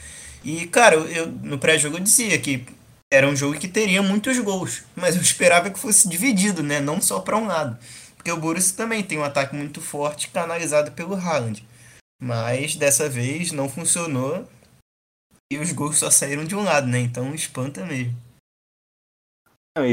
[0.43, 2.65] e, cara, eu, no pré-jogo eu dizia que
[3.13, 6.81] era um jogo que teria muitos gols, mas eu esperava que fosse dividido, né?
[6.81, 7.77] Não só para um lado.
[8.17, 11.63] Porque o Borussia também tem um ataque muito forte canalizado pelo Haaland.
[12.23, 14.49] Mas dessa vez não funcionou
[15.53, 17.01] e os gols só saíram de um lado, né?
[17.01, 18.15] Então espanta mesmo.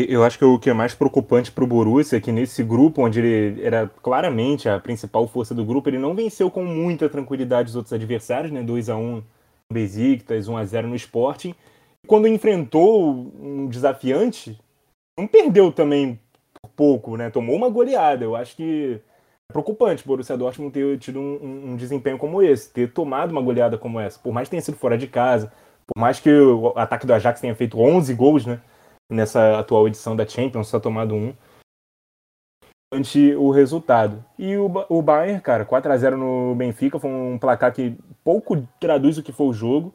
[0.10, 3.04] Eu acho que o que é mais preocupante para o Borussia é que nesse grupo,
[3.04, 7.70] onde ele era claramente a principal força do grupo, ele não venceu com muita tranquilidade
[7.70, 8.64] os outros adversários, né?
[8.64, 9.24] 2 a 1 no
[9.72, 11.54] Besiktas, 1 a 0 no Sporting.
[12.04, 14.60] E quando enfrentou um desafiante,
[15.18, 16.20] não perdeu também
[16.60, 17.30] por pouco, né?
[17.30, 18.26] Tomou uma goleada.
[18.26, 19.00] Eu acho que
[19.52, 23.78] preocupante o Borussia Dortmund ter tido um, um, desempenho como esse, ter tomado uma goleada
[23.78, 24.20] como essa.
[24.20, 25.52] Por mais que tenha sido fora de casa,
[25.88, 28.60] por mais que o ataque do Ajax tenha feito 11 gols, né?
[29.10, 31.34] Nessa atual edição da Champions, só tomado um.
[32.92, 34.24] Ante o resultado.
[34.38, 38.68] E o, o Bayern, cara, 4 a 0 no Benfica, foi um placar que pouco
[38.80, 39.94] traduz o que foi o jogo.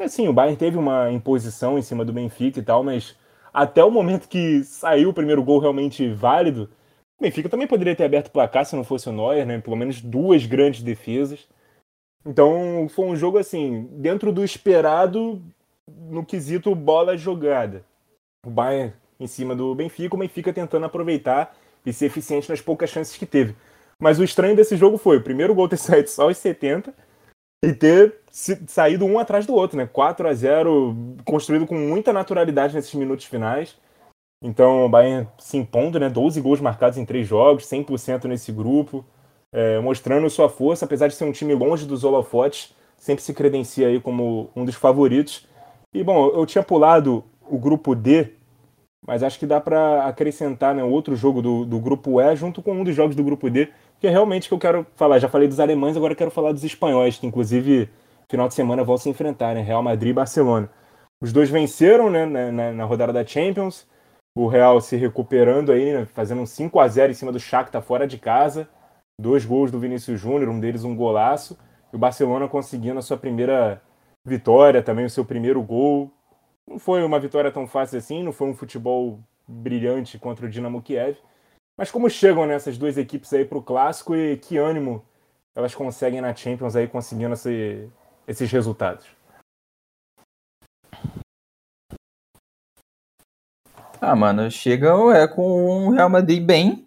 [0.00, 3.16] Assim, o Bayern teve uma imposição em cima do Benfica e tal, mas
[3.52, 6.68] até o momento que saiu o primeiro gol realmente válido,
[7.24, 9.58] Benfica também poderia ter aberto o placar se não fosse o Neuer, né?
[9.58, 11.48] Pelo menos duas grandes defesas.
[12.24, 15.42] Então foi um jogo assim, dentro do esperado
[15.88, 17.84] no quesito bola jogada.
[18.46, 22.90] O Bayern em cima do Benfica, o Benfica tentando aproveitar e ser eficiente nas poucas
[22.90, 23.54] chances que teve.
[23.98, 26.92] Mas o estranho desse jogo foi o primeiro gol ter saído só aos 70
[27.64, 29.86] e ter saído um atrás do outro, né?
[29.86, 33.76] 4 a 0 construído com muita naturalidade nesses minutos finais.
[34.42, 36.08] Então o Bayern se impondo, né?
[36.08, 39.04] 12 gols marcados em três jogos, 100% nesse grupo,
[39.52, 43.88] é, mostrando sua força, apesar de ser um time longe dos holofotes, sempre se credencia
[43.88, 45.46] aí como um dos favoritos.
[45.92, 48.32] E bom, eu tinha pulado o grupo D,
[49.06, 52.72] mas acho que dá para acrescentar né, outro jogo do, do grupo E junto com
[52.72, 53.68] um dos jogos do grupo D,
[54.00, 55.18] que é realmente que eu quero falar.
[55.18, 57.88] Já falei dos alemães, agora quero falar dos espanhóis, que inclusive
[58.28, 59.62] final de semana vão se enfrentar, né?
[59.62, 60.70] Real Madrid e Barcelona.
[61.20, 63.86] Os dois venceram né, na, na rodada da Champions
[64.36, 67.80] o Real se recuperando aí, né, fazendo um 5 a 0 em cima do Shakhtar
[67.82, 68.68] fora de casa.
[69.18, 71.56] Dois gols do Vinícius Júnior, um deles um golaço.
[71.92, 73.80] E o Barcelona conseguindo a sua primeira
[74.24, 76.10] vitória, também o seu primeiro gol.
[76.66, 80.82] Não foi uma vitória tão fácil assim, não foi um futebol brilhante contra o Dinamo
[80.82, 81.16] Kiev.
[81.76, 85.04] Mas como chegam nessas duas equipes aí para o clássico e que ânimo
[85.54, 87.88] elas conseguem na Champions aí conseguindo esse,
[88.26, 89.06] esses resultados?
[94.06, 96.86] Ah, mano, chega é, com o Real Madrid bem,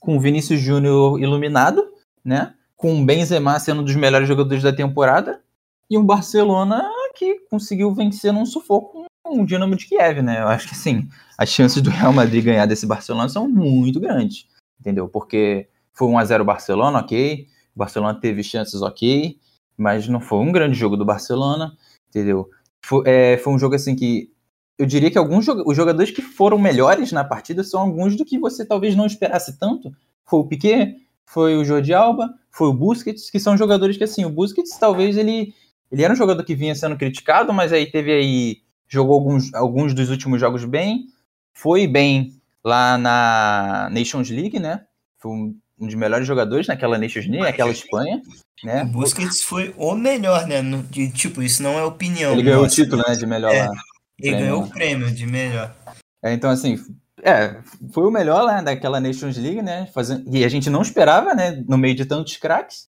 [0.00, 1.86] com o Vinícius Júnior iluminado,
[2.24, 2.54] né?
[2.76, 5.40] Com o Benzema sendo um dos melhores jogadores da temporada
[5.88, 10.42] e um Barcelona que conseguiu vencer num sufoco o Dinamo de Kiev, né?
[10.42, 14.48] Eu acho que assim, as chances do Real Madrid ganhar desse Barcelona são muito grandes,
[14.80, 15.08] entendeu?
[15.08, 17.46] Porque foi 1 a 0 Barcelona, ok.
[17.76, 19.38] O Barcelona teve chances, ok,
[19.76, 21.76] mas não foi um grande jogo do Barcelona,
[22.08, 22.50] entendeu?
[22.84, 24.32] Foi, é, foi um jogo assim que
[24.78, 28.38] eu diria que alguns os jogadores que foram melhores na partida são alguns do que
[28.38, 29.90] você talvez não esperasse tanto.
[30.24, 34.24] Foi o Piquet, foi o Jordi Alba, foi o Busquets, que são jogadores que assim,
[34.24, 35.54] o Busquets talvez ele
[35.90, 38.58] ele era um jogador que vinha sendo criticado, mas aí teve aí
[38.88, 41.06] jogou alguns alguns dos últimos jogos bem,
[41.54, 44.84] foi bem lá na Nations League, né?
[45.18, 48.20] Foi um, um dos melhores jogadores naquela Nations League, aquela Espanha,
[48.62, 48.82] né?
[48.82, 50.60] O Busquets foi o melhor, né?
[50.90, 52.32] De, tipo, isso não é opinião.
[52.32, 53.66] Ele ganhou o título, né, de melhor é.
[53.66, 53.74] lá.
[54.20, 55.74] E ganhou o prêmio de melhor.
[56.22, 56.78] É, então, assim,
[57.22, 57.60] é,
[57.92, 59.86] foi o melhor né, daquela Nations League, né?
[59.92, 61.62] Fazendo, e a gente não esperava, né?
[61.68, 62.88] No meio de tantos craques.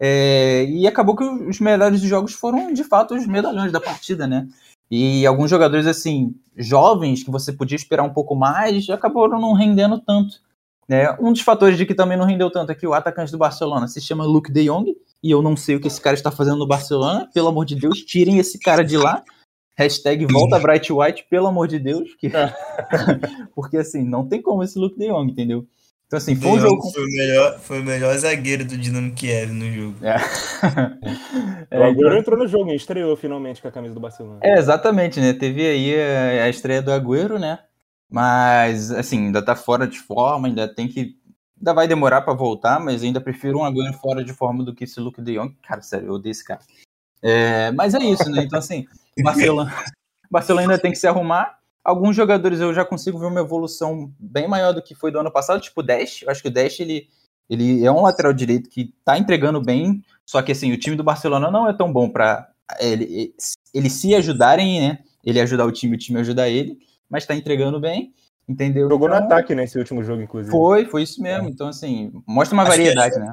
[0.00, 4.48] É, e acabou que os melhores jogos foram, de fato, os medalhões da partida, né?
[4.90, 10.00] E alguns jogadores, assim, jovens, que você podia esperar um pouco mais, acabaram não rendendo
[10.00, 10.40] tanto.
[10.88, 11.12] Né?
[11.20, 13.86] Um dos fatores de que também não rendeu tanto é que o atacante do Barcelona
[13.86, 16.56] se chama Luke de Jong, e eu não sei o que esse cara está fazendo
[16.56, 17.28] no Barcelona.
[17.32, 19.22] Pelo amor de Deus, tirem esse cara de lá.
[19.80, 22.14] Hashtag volta Bright White, pelo amor de Deus.
[22.16, 22.30] Que...
[23.54, 25.66] Porque assim, não tem como esse Luke de Jong, entendeu?
[26.06, 26.82] Então assim, foi um jogo.
[26.90, 29.96] Foi o, melhor, foi o melhor zagueiro do Dinamo Kiev no jogo.
[30.02, 30.16] É.
[31.70, 32.18] é, o Agüero então...
[32.18, 34.40] entrou no jogo e estreou finalmente com a camisa do Barcelona.
[34.42, 35.32] É, exatamente, né?
[35.32, 37.60] Teve aí a, a estreia do Agüero, né?
[38.10, 41.16] Mas, assim, ainda tá fora de forma, ainda tem que.
[41.56, 44.84] Ainda vai demorar para voltar, mas ainda prefiro um Agüero fora de forma do que
[44.84, 45.56] esse Luke de Jong.
[45.62, 46.60] Cara, sério, eu odeio esse cara.
[47.22, 48.42] É, mas é isso, né?
[48.42, 48.84] Então, assim,
[49.18, 49.72] Barcelona,
[50.30, 51.58] Barcelona ainda tem que se arrumar.
[51.84, 55.30] Alguns jogadores eu já consigo ver uma evolução bem maior do que foi do ano
[55.30, 56.22] passado, tipo o Dash.
[56.22, 57.08] Eu acho que o Dash ele,
[57.48, 61.04] ele é um lateral direito que tá entregando bem, só que assim, o time do
[61.04, 63.34] Barcelona não é tão bom para ele,
[63.74, 64.98] ele se ajudarem, né?
[65.24, 68.12] Ele ajudar o time, o time ajudar ele, mas tá entregando bem.
[68.48, 68.88] Entendeu?
[68.88, 70.50] Jogou então, no ataque nesse último jogo, inclusive.
[70.50, 71.48] Foi, foi isso mesmo.
[71.48, 73.32] Então, assim, mostra uma Acho variedade, que né?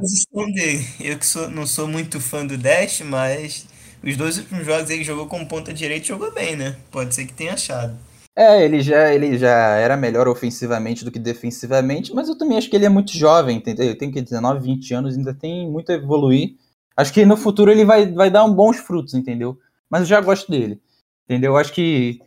[1.00, 3.68] Eu que sou, não sou muito fã do Dash, mas
[4.10, 6.76] os dois últimos jogos ele jogou como ponta direita e jogou bem, né?
[6.92, 7.98] Pode ser que tenha achado.
[8.36, 12.70] É, ele já, ele já era melhor ofensivamente do que defensivamente, mas eu também acho
[12.70, 13.98] que ele é muito jovem, entendeu?
[13.98, 16.56] Tem que 19, 20 anos, ainda tem muito a evoluir.
[16.96, 19.58] Acho que no futuro ele vai, vai dar bons frutos, entendeu?
[19.90, 20.80] Mas eu já gosto dele,
[21.26, 21.58] entendeu?
[21.58, 22.20] Acho que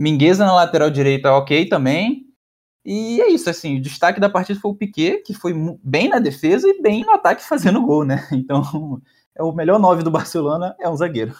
[0.00, 2.26] Mingueza na lateral direita ok também.
[2.84, 6.18] E é isso, assim, o destaque da partida foi o Piquet, que foi bem na
[6.18, 8.26] defesa e bem no ataque fazendo gol, né?
[8.32, 9.02] Então,
[9.38, 11.34] é o melhor nove do Barcelona é um zagueiro.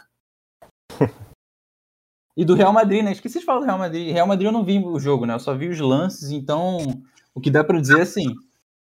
[2.37, 3.11] E do Real Madrid, né?
[3.11, 4.13] Esqueci de falar do Real Madrid.
[4.13, 5.35] Real Madrid eu não vi o jogo, né?
[5.35, 6.79] Eu só vi os lances, então
[7.35, 8.33] o que dá para dizer é assim,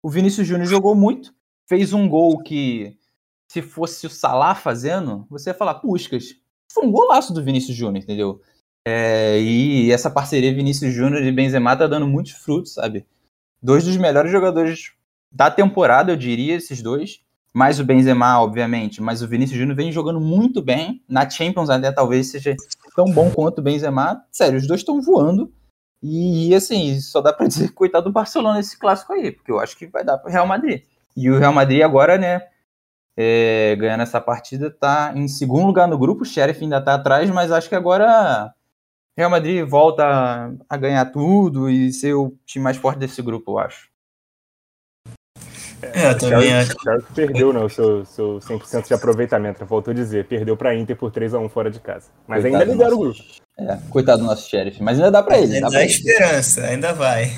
[0.03, 1.35] o Vinícius Júnior jogou muito,
[1.69, 2.97] fez um gol que
[3.51, 6.35] se fosse o Salah fazendo, você ia falar, Puscas.
[6.73, 8.41] Foi um golaço do Vinícius Júnior, entendeu?
[8.87, 13.07] É, e essa parceria Vinícius Júnior e Benzema tá dando muitos frutos, sabe?
[13.63, 14.93] Dois dos melhores jogadores
[15.31, 17.23] da temporada, eu diria, esses dois.
[17.55, 21.03] Mais o Benzema, obviamente, mas o Vinícius Júnior vem jogando muito bem.
[21.07, 22.57] Na Champions até talvez seja
[22.97, 24.25] tão bom quanto o Benzema.
[24.31, 25.53] Sério, os dois estão voando.
[26.03, 29.77] E assim, só dá para dizer coitado do Barcelona nesse clássico aí, porque eu acho
[29.77, 30.83] que vai dar para o Real Madrid.
[31.17, 32.41] E o Real Madrid agora, né,
[33.17, 36.23] é, ganhando essa partida, tá em segundo lugar no grupo.
[36.23, 38.53] O Sheriff ainda tá atrás, mas acho que agora
[39.17, 43.59] Real Madrid volta a ganhar tudo e ser o time mais forte desse grupo, eu
[43.59, 43.92] acho.
[45.83, 46.73] É, eu também acho.
[46.73, 49.67] O perdeu né, o seu, seu 100% de aproveitamento, né?
[49.69, 50.27] voltou a dizer.
[50.27, 52.07] Perdeu para Inter por 3x1 fora de casa.
[52.27, 53.21] Mas coitado ainda lidera o grupo.
[53.59, 54.83] É, coitado do nosso sheriff.
[54.83, 55.57] Mas ainda dá para ele.
[55.57, 57.33] Ainda dá, dá esperança, ainda vai.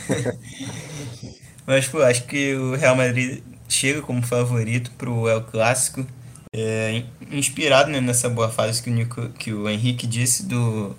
[1.67, 6.07] mas, pô, acho que o Real Madrid chega como favorito pro El Clássico.
[6.53, 7.03] É,
[7.33, 10.95] inspirado né, nessa boa fase que o, Nico, que o Henrique disse do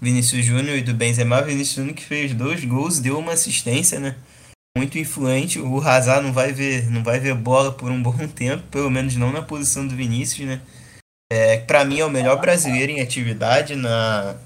[0.00, 1.42] Vinícius Júnior e do Benzema.
[1.42, 4.14] Vinícius Júnior que fez dois gols, deu uma assistência, né?
[4.76, 5.58] Muito influente.
[5.60, 9.16] O Hazard não vai ver, não vai ver bola por um bom tempo, pelo menos
[9.16, 10.60] não na posição do Vinícius, né?
[11.32, 14.36] É, para mim é o melhor brasileiro em atividade na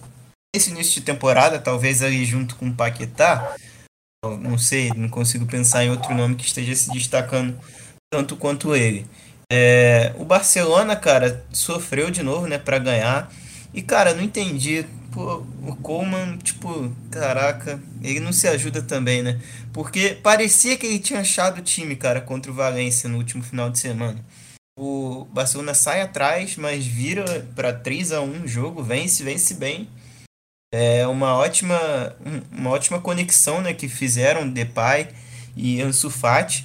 [0.55, 3.55] esse início de temporada, talvez ali junto com o Paquetá.
[4.25, 7.59] Não sei, não consigo pensar em outro nome que esteja se destacando
[8.11, 9.07] tanto quanto ele.
[9.51, 13.33] É, o Barcelona, cara, sofreu de novo, né, para ganhar.
[13.73, 14.87] E cara, não entendi
[15.19, 19.41] Pô, o Coleman, tipo, caraca, ele não se ajuda também, né?
[19.73, 23.69] Porque parecia que ele tinha achado o time, cara, contra o Valência no último final
[23.69, 24.25] de semana.
[24.79, 29.89] O Barcelona sai atrás, mas vira para 3 a 1 o jogo, vence, vence bem.
[30.73, 32.17] É uma ótima,
[32.53, 35.09] uma ótima conexão, né, que fizeram Depay
[35.57, 36.65] e Ansu Fati.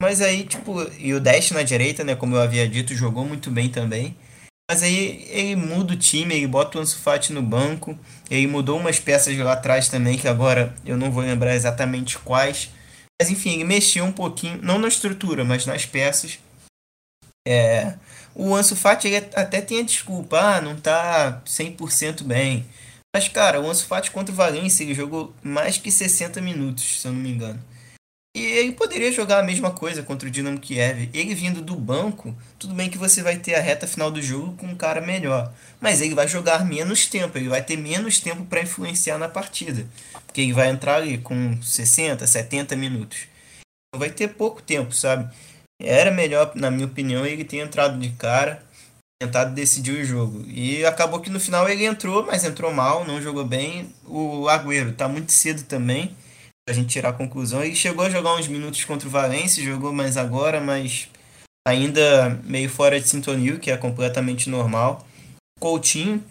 [0.00, 3.50] Mas aí, tipo, e o Dash na direita, né, como eu havia dito, jogou muito
[3.50, 4.16] bem também.
[4.70, 7.98] Mas aí ele muda o time, ele bota o Ansu Fati no banco,
[8.30, 12.70] ele mudou umas peças lá atrás também, que agora eu não vou lembrar exatamente quais.
[13.20, 16.38] Mas enfim, ele mexeu um pouquinho, não na estrutura, mas nas peças.
[17.48, 17.94] É,
[18.32, 22.64] o Ansu Fati ele até tem a desculpa, ah, não tá 100% bem.
[23.12, 27.08] Mas cara, o Ansu Fati contra o Valência, ele jogou mais que 60 minutos, se
[27.08, 27.60] eu não me engano.
[28.32, 31.10] E ele poderia jogar a mesma coisa contra o Dinamo Kiev.
[31.12, 34.56] Ele vindo do banco, tudo bem que você vai ter a reta final do jogo
[34.56, 35.52] com um cara melhor.
[35.80, 39.84] Mas ele vai jogar menos tempo, ele vai ter menos tempo para influenciar na partida.
[40.26, 43.26] Porque ele vai entrar ali com 60, 70 minutos.
[43.96, 45.28] Vai ter pouco tempo, sabe?
[45.82, 48.62] Era melhor, na minha opinião, ele ter entrado de cara,
[49.20, 50.44] tentado decidir o jogo.
[50.46, 53.92] E acabou que no final ele entrou, mas entrou mal, não jogou bem.
[54.06, 56.14] O Agüero tá muito cedo também
[56.70, 57.64] a gente tirar a conclusão.
[57.64, 61.08] E chegou a jogar uns minutos contra o Valência, jogou mais agora, mas
[61.66, 65.06] ainda meio fora de sintonia, que é completamente normal.
[65.58, 66.24] Coutinho,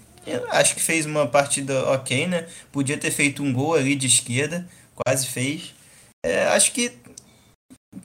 [0.50, 2.48] acho que fez uma partida ok, né?
[2.72, 5.74] Podia ter feito um gol ali de esquerda, quase fez.
[6.26, 6.92] É, acho que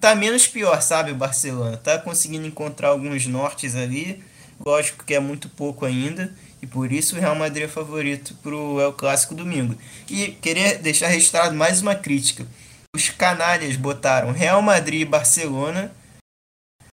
[0.01, 1.77] tá menos pior, sabe, o Barcelona.
[1.77, 4.23] Tá conseguindo encontrar alguns nortes ali.
[4.65, 6.33] Lógico que é muito pouco ainda.
[6.65, 9.77] E por isso o Real Madrid é favorito para o El Clássico domingo.
[10.09, 12.47] E queria deixar registrado mais uma crítica.
[12.97, 15.93] Os canalhas botaram Real Madrid e Barcelona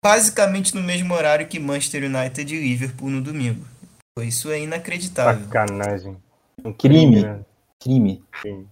[0.04, 3.66] basicamente no mesmo horário que Manchester United e Liverpool no domingo.
[4.20, 5.44] Isso é inacreditável.
[5.46, 6.16] Sacanagem.
[6.64, 7.16] Um crime.
[7.16, 7.22] Crime.
[7.24, 7.46] Né?
[7.80, 8.24] crime.
[8.40, 8.68] crime.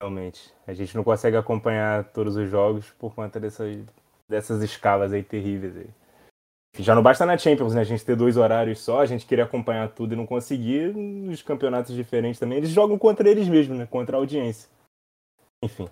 [0.00, 0.50] Realmente.
[0.66, 3.78] A gente não consegue acompanhar todos os jogos por conta dessas,
[4.26, 5.90] dessas escalas aí terríveis aí.
[6.78, 7.80] Já não basta na Champions, né?
[7.80, 10.94] A gente ter dois horários só, a gente queria acompanhar tudo e não conseguir.
[10.94, 13.86] Nos campeonatos diferentes também, eles jogam contra eles mesmos, né?
[13.86, 14.68] Contra a audiência.
[15.62, 15.88] Enfim.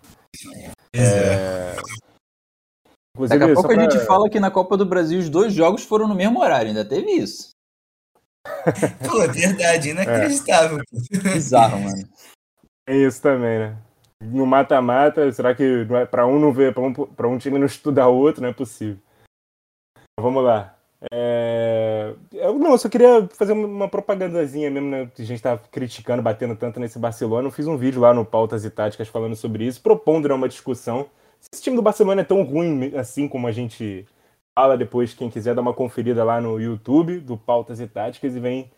[0.95, 1.77] É...
[3.15, 3.79] Inclusive, Daqui a pouco pra...
[3.79, 6.69] a gente fala que na Copa do Brasil os dois jogos foram no mesmo horário,
[6.69, 7.51] ainda teve isso.
[9.09, 10.79] Pô, é verdade, inacreditável.
[10.79, 11.19] É.
[11.19, 12.09] Bizarro, mano.
[12.89, 13.79] É isso também, né?
[14.23, 17.67] no mata-mata, será que é para um não ver, para um, pra um time não
[17.67, 18.43] estudar o outro?
[18.43, 18.99] Não é possível.
[20.23, 20.77] Vamos lá.
[21.11, 22.15] É...
[22.33, 25.11] Eu, não, eu só queria fazer uma propagandazinha mesmo, né?
[25.19, 27.49] A gente tá criticando, batendo tanto nesse Barcelona.
[27.49, 30.49] Eu fiz um vídeo lá no Pautas e Táticas falando sobre isso, propondo né, uma
[30.49, 31.07] discussão.
[31.41, 34.07] Se esse time do Barcelona é tão ruim assim como a gente
[34.57, 38.39] fala depois, quem quiser dar uma conferida lá no YouTube do Pautas e Táticas e
[38.41, 38.71] vem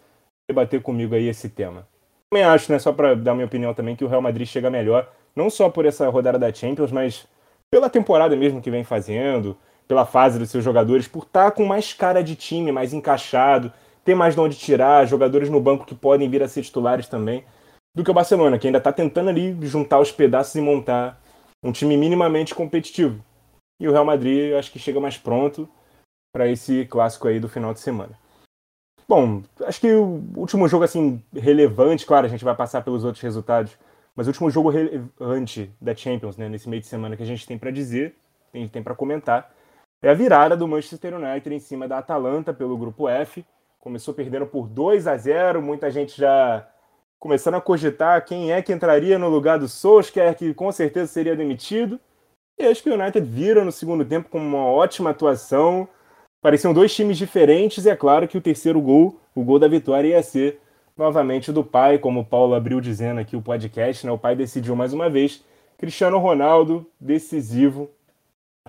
[0.49, 1.87] debater comigo aí esse tema.
[2.31, 5.11] Também acho, né, só para dar minha opinião também, que o Real Madrid chega melhor,
[5.37, 7.27] não só por essa rodada da Champions, mas
[7.71, 11.65] pela temporada mesmo que vem fazendo, pela fase dos seus jogadores, por estar tá com
[11.65, 13.73] mais cara de time, mais encaixado,
[14.05, 17.45] ter mais de onde tirar, jogadores no banco que podem vir a ser titulares também,
[17.95, 21.21] do que o Barcelona, que ainda está tentando ali juntar os pedaços e montar
[21.63, 23.25] um time minimamente competitivo.
[23.81, 25.69] E o Real Madrid acho que chega mais pronto
[26.33, 28.19] para esse clássico aí do final de semana.
[29.07, 33.23] Bom, acho que o último jogo assim relevante, claro, a gente vai passar pelos outros
[33.23, 33.77] resultados,
[34.17, 37.47] mas o último jogo relevante da Champions, né, nesse meio de semana que a gente
[37.47, 38.17] tem para dizer,
[38.51, 39.53] tem, tem para comentar,
[40.05, 43.43] é a virada do Manchester United em cima da Atalanta pelo grupo F.
[43.81, 46.69] Começou perdendo por 2 a 0, muita gente já
[47.19, 51.35] começando a cogitar quem é que entraria no lugar do Solskjaer, que com certeza seria
[51.35, 51.99] demitido.
[52.59, 55.89] E acho que o United vira no segundo tempo com uma ótima atuação.
[56.43, 60.09] Pareciam dois times diferentes, e é claro que o terceiro gol, o gol da vitória,
[60.09, 60.61] ia ser
[60.95, 64.13] novamente do pai, como o Paulo abriu dizendo aqui o podcast, né?
[64.13, 65.43] O pai decidiu mais uma vez.
[65.79, 67.91] Cristiano Ronaldo, decisivo,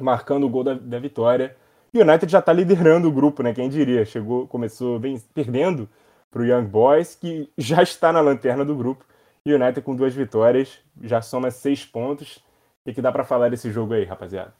[0.01, 1.55] marcando o gol da, da vitória.
[1.93, 3.53] E o United já está liderando o grupo, né?
[3.53, 4.05] Quem diria?
[4.05, 5.89] Chegou, começou bem, perdendo
[6.29, 9.05] para o Young Boys, que já está na lanterna do grupo.
[9.45, 12.43] E o United com duas vitórias, já soma seis pontos.
[12.85, 14.53] O que dá para falar desse jogo aí, rapaziada?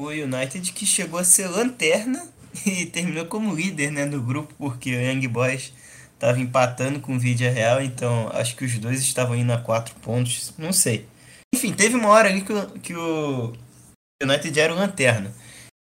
[0.00, 2.26] O United que chegou a ser lanterna
[2.66, 5.72] e terminou como líder né, do grupo, porque o Young Boys
[6.14, 9.94] estava empatando com o Vídeo Real, então acho que os dois estavam indo a quatro
[9.96, 11.06] pontos, não sei.
[11.54, 13.52] Enfim, teve uma hora ali que o, que o
[14.22, 15.32] United era o lanterna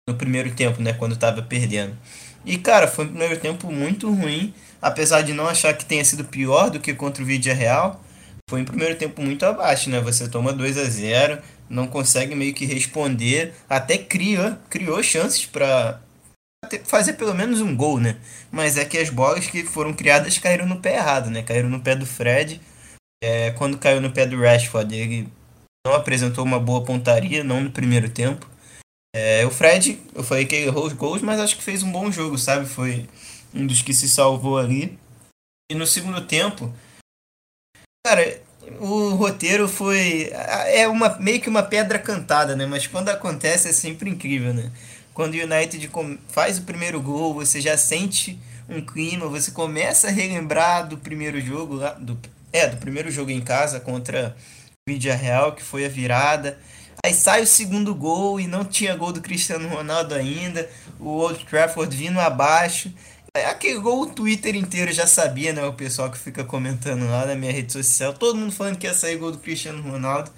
[0.08, 0.92] no primeiro tempo, né?
[0.92, 1.96] Quando tava perdendo.
[2.44, 4.52] E, cara, foi um primeiro tempo muito ruim.
[4.80, 8.02] Apesar de não achar que tenha sido pior do que contra o Vídeo Real,
[8.50, 10.00] foi um primeiro tempo muito abaixo, né?
[10.00, 11.40] Você toma 2 a 0
[11.72, 16.02] não consegue meio que responder, até cria, criou chances para
[16.84, 18.16] fazer pelo menos um gol, né?
[18.50, 21.42] Mas é que as bolas que foram criadas caíram no pé errado, né?
[21.42, 22.60] Caíram no pé do Fred.
[23.24, 25.28] É, quando caiu no pé do Rashford, ele
[25.86, 28.48] não apresentou uma boa pontaria, não no primeiro tempo.
[29.14, 32.10] É, o Fred, eu falei que errou os gols, mas acho que fez um bom
[32.10, 32.66] jogo, sabe?
[32.66, 33.08] Foi
[33.52, 34.98] um dos que se salvou ali.
[35.70, 36.72] E no segundo tempo,
[38.06, 38.40] cara,
[38.80, 40.30] o roteiro foi
[40.68, 42.64] é uma meio que uma pedra cantada, né?
[42.64, 44.70] Mas quando acontece é sempre incrível, né?
[45.12, 45.90] Quando o United
[46.28, 51.40] faz o primeiro gol, você já sente um clima, você começa a relembrar do primeiro
[51.40, 52.18] jogo lá, do
[52.52, 54.36] é, do primeiro jogo em casa contra
[54.88, 56.58] Vídea Real, que foi a virada.
[57.06, 60.68] Aí sai o segundo gol e não tinha gol do Cristiano Ronaldo ainda.
[60.98, 62.92] O Old Trafford vindo abaixo.
[63.32, 65.64] É, aquele gol o Twitter inteiro já sabia, né?
[65.64, 68.12] O pessoal que fica comentando lá na minha rede social.
[68.12, 70.32] Todo mundo falando que ia sair gol do Cristiano Ronaldo.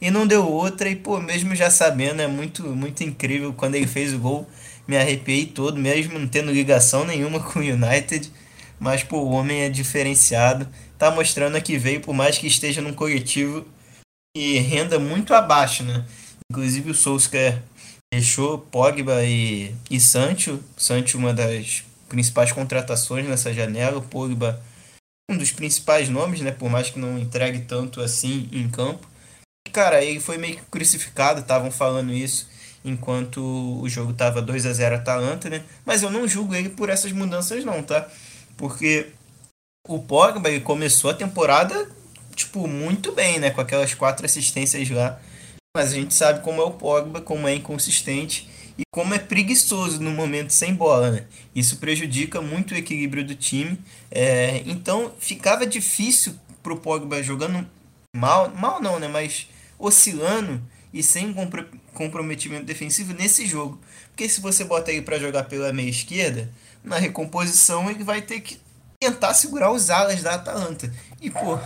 [0.00, 0.88] E não deu outra.
[0.88, 3.52] E, pô, mesmo já sabendo, é muito, muito incrível.
[3.52, 4.48] Quando ele fez o gol,
[4.88, 8.32] me arrepiei todo, mesmo não tendo ligação nenhuma com o United.
[8.78, 10.66] Mas, pô, o homem é diferenciado.
[10.98, 13.66] Tá mostrando que veio, por mais que esteja num coletivo
[14.36, 16.04] e renda muito abaixo, né?
[16.50, 17.62] Inclusive o Solskjaer
[18.12, 20.62] deixou Pogba e, e Sancho.
[20.76, 24.00] Sancho uma das principais contratações nessa janela.
[24.00, 24.60] Pogba
[25.30, 26.50] um dos principais nomes, né?
[26.50, 29.08] Por mais que não entregue tanto assim em campo.
[29.66, 32.48] E, cara, ele foi meio que crucificado, estavam falando isso
[32.84, 33.40] enquanto
[33.80, 35.62] o jogo tava 2 a 0 Atalanta, né?
[35.84, 38.08] Mas eu não julgo ele por essas mudanças não, tá?
[38.56, 39.12] Porque
[39.86, 41.88] o Pogba ele começou a temporada
[42.34, 43.50] tipo, muito bem, né?
[43.50, 45.20] Com aquelas quatro assistências lá.
[45.76, 50.00] Mas a gente sabe como é o Pogba, como é inconsistente e como é preguiçoso
[50.00, 51.24] no momento sem bola, né?
[51.54, 53.78] Isso prejudica muito o equilíbrio do time.
[54.10, 57.68] É, então ficava difícil pro Pogba jogando
[58.16, 59.06] mal, mal não, né?
[59.06, 60.60] Mas oscilando
[60.92, 61.34] e sem
[61.94, 63.80] comprometimento defensivo nesse jogo.
[64.08, 66.50] Porque se você bota ele para jogar pela meia esquerda,
[66.82, 68.58] na recomposição ele vai ter que
[69.02, 70.92] tentar segurar os alas da Atalanta.
[71.22, 71.58] E, pô,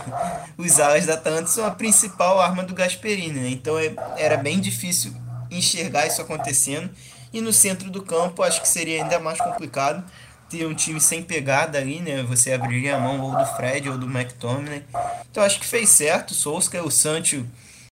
[0.57, 3.49] os alas da Atalanta são a principal arma do Gasperini, né?
[3.49, 5.13] Então é, era bem difícil
[5.51, 6.89] enxergar isso acontecendo.
[7.33, 10.01] E no centro do campo, acho que seria ainda mais complicado
[10.49, 12.23] ter um time sem pegada ali, né?
[12.23, 14.85] Você abriria a mão ou do Fred ou do McTominay.
[15.29, 16.31] Então acho que fez certo.
[16.31, 17.45] O Solskjaer, o Sancho,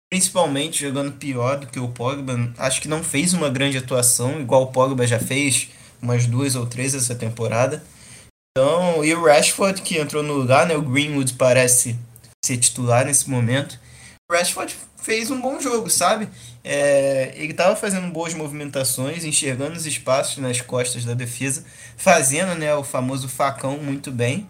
[0.08, 4.62] principalmente jogando pior do que o Pogba, acho que não fez uma grande atuação, igual
[4.62, 5.68] o Pogba já fez
[6.00, 7.82] umas duas ou três essa temporada.
[8.56, 10.76] Então, e o Rashford que entrou no lugar, né?
[10.76, 11.98] O Greenwood parece
[12.44, 13.80] ser titular nesse momento.
[14.30, 16.28] O Rashford fez um bom jogo, sabe?
[16.62, 21.64] É, ele estava fazendo boas movimentações, enxergando os espaços nas costas da defesa,
[21.96, 24.46] fazendo né, o famoso facão muito bem.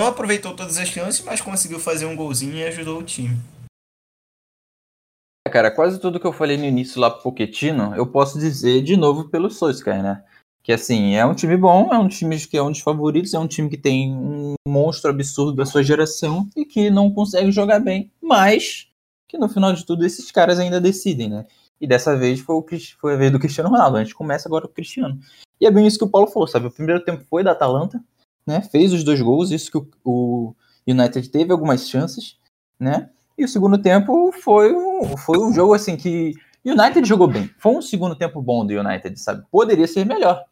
[0.00, 3.36] Não aproveitou todas as chances, mas conseguiu fazer um golzinho e ajudou o time.
[5.50, 8.96] Cara, quase tudo que eu falei no início lá pro Pochettino, eu posso dizer de
[8.96, 10.24] novo pelo Solskjaer, né?
[10.62, 13.38] Que assim, é um time bom, é um time que é um dos favoritos, é
[13.38, 17.80] um time que tem um monstro absurdo da sua geração e que não consegue jogar
[17.80, 18.88] bem, mas
[19.26, 21.46] que no final de tudo esses caras ainda decidem, né?
[21.80, 22.66] E dessa vez foi, o,
[23.00, 23.96] foi a vez do Cristiano Ronaldo.
[23.96, 25.18] A gente começa agora com o Cristiano.
[25.60, 26.66] E é bem isso que o Paulo falou, sabe?
[26.66, 28.00] O primeiro tempo foi da Atalanta,
[28.46, 28.60] né?
[28.62, 30.54] Fez os dois gols, isso que o, o
[30.86, 32.36] United teve algumas chances,
[32.78, 33.10] né?
[33.36, 36.34] E o segundo tempo foi um, foi um jogo assim que
[36.64, 37.50] United jogou bem.
[37.58, 39.44] Foi um segundo tempo bom do United, sabe?
[39.50, 40.44] Poderia ser melhor.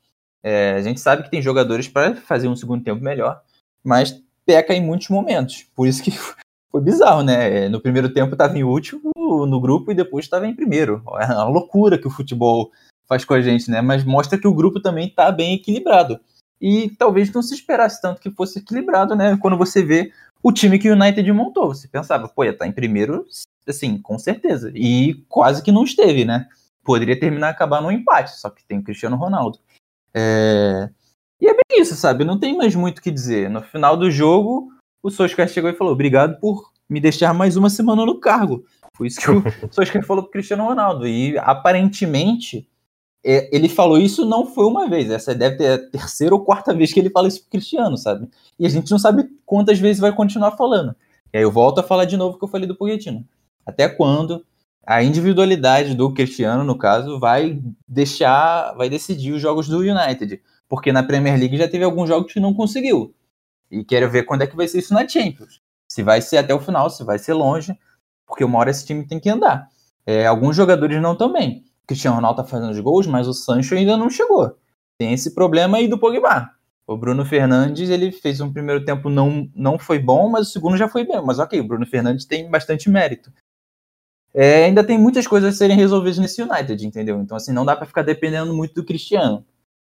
[0.43, 3.41] É, a gente sabe que tem jogadores para fazer um segundo tempo melhor,
[3.84, 5.66] mas peca em muitos momentos.
[5.74, 6.11] Por isso que
[6.70, 7.68] foi bizarro, né?
[7.68, 11.03] No primeiro tempo estava em último no grupo e depois estava em primeiro.
[11.20, 12.70] É uma loucura que o futebol
[13.07, 13.80] faz com a gente, né?
[13.80, 16.18] Mas mostra que o grupo também está bem equilibrado.
[16.61, 19.36] E talvez não se esperasse tanto que fosse equilibrado, né?
[19.41, 20.12] Quando você vê
[20.43, 21.74] o time que o United montou.
[21.74, 23.26] Você pensava, pô, ia estar tá em primeiro,
[23.66, 24.70] assim, com certeza.
[24.74, 26.47] E quase que não esteve, né?
[26.84, 29.59] Poderia terminar acabar no empate, só que tem o Cristiano Ronaldo.
[30.14, 30.88] É...
[31.40, 32.24] E é bem isso, sabe?
[32.24, 33.48] Não tem mais muito o que dizer.
[33.48, 34.68] No final do jogo,
[35.02, 38.64] o Solskjaer chegou e falou: obrigado por me deixar mais uma semana no cargo.
[38.96, 39.42] Foi isso que o
[39.72, 41.06] Solskjaer falou pro Cristiano Ronaldo.
[41.06, 42.68] E aparentemente,
[43.24, 45.11] é, ele falou isso não foi uma vez.
[45.11, 48.28] Essa deve ter a terceira ou quarta vez que ele fala isso pro Cristiano, sabe?
[48.58, 50.94] E a gente não sabe quantas vezes vai continuar falando.
[51.32, 53.24] E aí eu volto a falar de novo o que eu falei do Pochettino.
[53.64, 54.44] Até quando
[54.91, 60.43] a individualidade do Cristiano, no caso, vai deixar, vai decidir os jogos do United.
[60.68, 63.14] Porque na Premier League já teve alguns jogos que não conseguiu.
[63.70, 65.61] E quero ver quando é que vai ser isso na Champions.
[65.88, 67.72] Se vai ser até o final, se vai ser longe,
[68.26, 69.68] porque uma hora esse time tem que andar.
[70.05, 71.64] É, alguns jogadores não também.
[71.84, 74.57] O Cristiano Ronaldo tá fazendo os gols, mas o Sancho ainda não chegou.
[74.99, 76.51] Tem esse problema aí do Pogba.
[76.84, 80.76] O Bruno Fernandes, ele fez um primeiro tempo não, não foi bom, mas o segundo
[80.76, 81.24] já foi bem.
[81.24, 83.30] Mas ok, o Bruno Fernandes tem bastante mérito
[84.33, 87.20] é, ainda tem muitas coisas a serem resolvidas nesse United, entendeu?
[87.20, 89.45] Então, assim, não dá para ficar dependendo muito do Cristiano.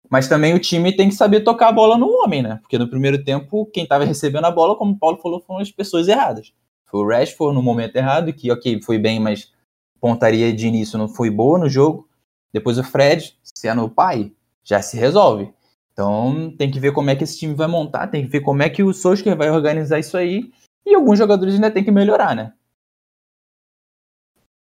[0.08, 2.58] Mas também o time tem que saber tocar a bola no homem, né?
[2.60, 5.70] Porque no primeiro tempo, quem estava recebendo a bola, como o Paulo falou, foram as
[5.70, 6.52] pessoas erradas.
[6.86, 9.52] Foi o Rashford no momento errado, que, ok, foi bem, mas
[10.00, 12.08] pontaria de início não foi boa no jogo.
[12.52, 14.32] Depois o Fred, se é no pai,
[14.62, 15.52] já se resolve.
[15.92, 18.62] Então tem que ver como é que esse time vai montar, tem que ver como
[18.62, 20.50] é que o Solskjaer vai organizar isso aí.
[20.84, 22.52] E alguns jogadores ainda tem que melhorar, né?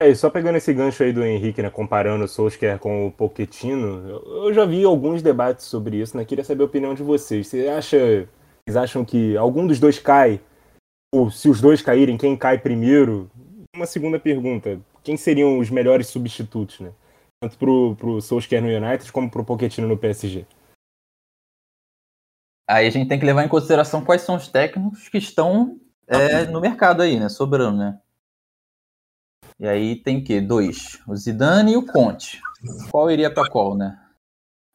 [0.02, 4.10] É, só pegando esse gancho aí do Henrique, né, comparando o Solskjaer com o Pochettino,
[4.48, 6.26] eu já vi alguns debates sobre isso, né?
[6.26, 7.46] Queria saber a opinião de vocês.
[7.46, 8.28] Você acha,
[8.66, 10.42] vocês acham que algum dos dois cai?
[11.14, 13.30] Ou se os dois caírem, quem cai primeiro?
[13.76, 16.92] Uma segunda pergunta: quem seriam os melhores substitutos, né?
[17.40, 20.48] Tanto pro, pro Solskjaer no United como pro Pochettino no PSG?
[22.68, 26.46] Aí a gente tem que levar em consideração quais são os técnicos que estão é,
[26.46, 27.30] no mercado aí, né?
[27.30, 28.00] Sobrando, né?
[29.62, 30.42] E aí tem o quê?
[30.42, 31.00] Dois.
[31.08, 32.42] O Zidane e o Conte.
[32.90, 33.96] Qual iria para qual, né?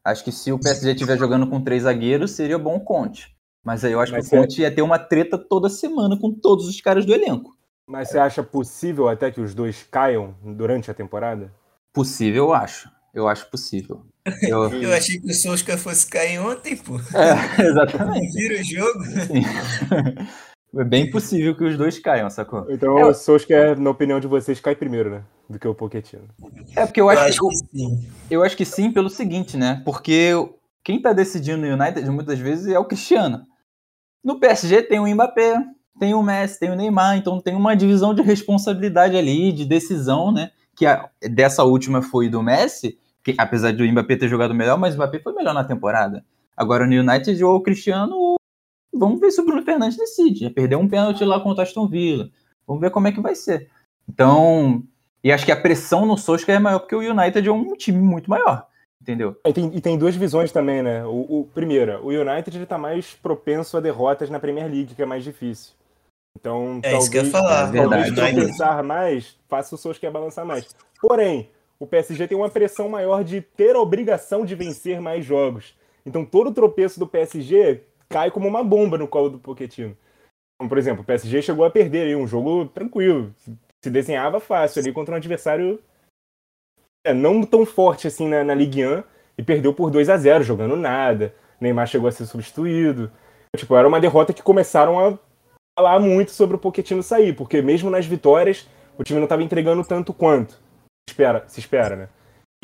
[0.04, 3.36] Acho que se o PSG estiver jogando com três zagueiros, seria bom o Conte.
[3.64, 6.32] Mas aí eu acho Mas que o Conte ia ter uma treta toda semana com
[6.32, 7.58] todos os caras do elenco.
[7.84, 11.52] Mas você acha possível até que os dois caiam durante a temporada?
[11.92, 12.88] Possível, eu acho.
[13.12, 14.06] Eu acho possível.
[14.40, 16.94] Eu, eu achei que o Solskjaer fosse cair ontem, pô.
[17.12, 18.32] É, exatamente.
[18.34, 19.04] Vira o jogo.
[19.04, 19.42] Sim.
[20.78, 22.66] É bem possível que os dois caiam, sacou?
[22.68, 25.22] Então é, o Solskjaer, na opinião de vocês, cai primeiro, né?
[25.48, 26.24] Do que o Pochettino.
[26.74, 28.08] É, porque eu acho, eu acho que, que, sim.
[28.30, 29.80] Eu acho que sim pelo seguinte, né?
[29.84, 30.32] Porque
[30.84, 33.42] quem tá decidindo no United muitas vezes é o Cristiano.
[34.22, 35.62] No PSG tem o Mbappé,
[35.98, 40.32] tem o Messi, tem o Neymar, então tem uma divisão de responsabilidade ali, de decisão,
[40.32, 40.50] né?
[40.76, 44.78] Que a, dessa última foi do Messi, que apesar de o Mbappé ter jogado melhor,
[44.78, 46.24] mas o Mbappé foi melhor na temporada.
[46.56, 48.16] Agora no United ou o Cristiano
[48.98, 50.40] Vamos ver se o Bruno Fernandes decide.
[50.40, 52.28] Já perdeu um pênalti lá contra o Aston Villa.
[52.66, 53.68] Vamos ver como é que vai ser.
[54.08, 54.82] Então,
[55.22, 57.98] e acho que a pressão no Solskjaer é maior porque o United é um time
[57.98, 58.66] muito maior.
[59.00, 59.36] Entendeu?
[59.46, 61.04] E tem, e tem duas visões também, né?
[61.04, 65.06] O, o primeira, o United está mais propenso a derrotas na Premier League, que é
[65.06, 65.74] mais difícil.
[66.38, 67.72] Então, é talvez, isso que eu ia falar.
[67.72, 70.74] Talvez pensar mais, faça o Solskjaer balançar mais.
[71.00, 75.74] Porém, o PSG tem uma pressão maior de ter a obrigação de vencer mais jogos.
[76.04, 79.96] Então, todo tropeço do PSG cai como uma bomba no colo do Pochettino.
[80.58, 83.34] Como, por exemplo, o PSG chegou a perder aí um jogo tranquilo.
[83.84, 85.80] Se desenhava fácil ali contra um adversário
[87.04, 89.04] é, não tão forte assim na, na Ligue 1
[89.38, 91.34] e perdeu por 2 a 0 jogando nada.
[91.60, 93.10] Neymar chegou a ser substituído.
[93.56, 95.18] Tipo, era uma derrota que começaram a
[95.78, 99.84] falar muito sobre o Pochettino sair, porque mesmo nas vitórias o time não estava entregando
[99.84, 102.08] tanto quanto se espera, se espera, né?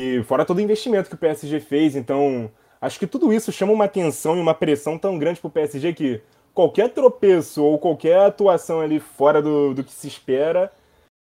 [0.01, 2.51] E fora todo o investimento que o PSG fez, então
[2.83, 6.21] acho que tudo isso chama uma atenção e uma pressão tão grande pro PSG que
[6.53, 10.71] qualquer tropeço ou qualquer atuação ali fora do, do que se espera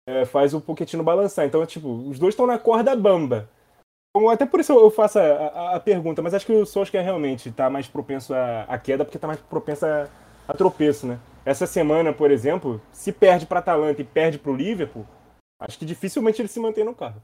[0.06, 1.44] é, faz o Pochettino balançar.
[1.44, 3.48] Então, tipo, os dois estão na corda bamba.
[4.32, 7.48] Até por isso eu faço a, a, a pergunta, mas acho que o Solskjaer realmente
[7.48, 10.08] está mais propenso à, à queda porque está mais propenso a,
[10.48, 11.18] a, tropeço, né?
[11.44, 15.06] Essa semana, por exemplo, se perde para Atalanta e perde para o Liverpool,
[15.60, 17.22] acho que dificilmente ele se mantém no carro.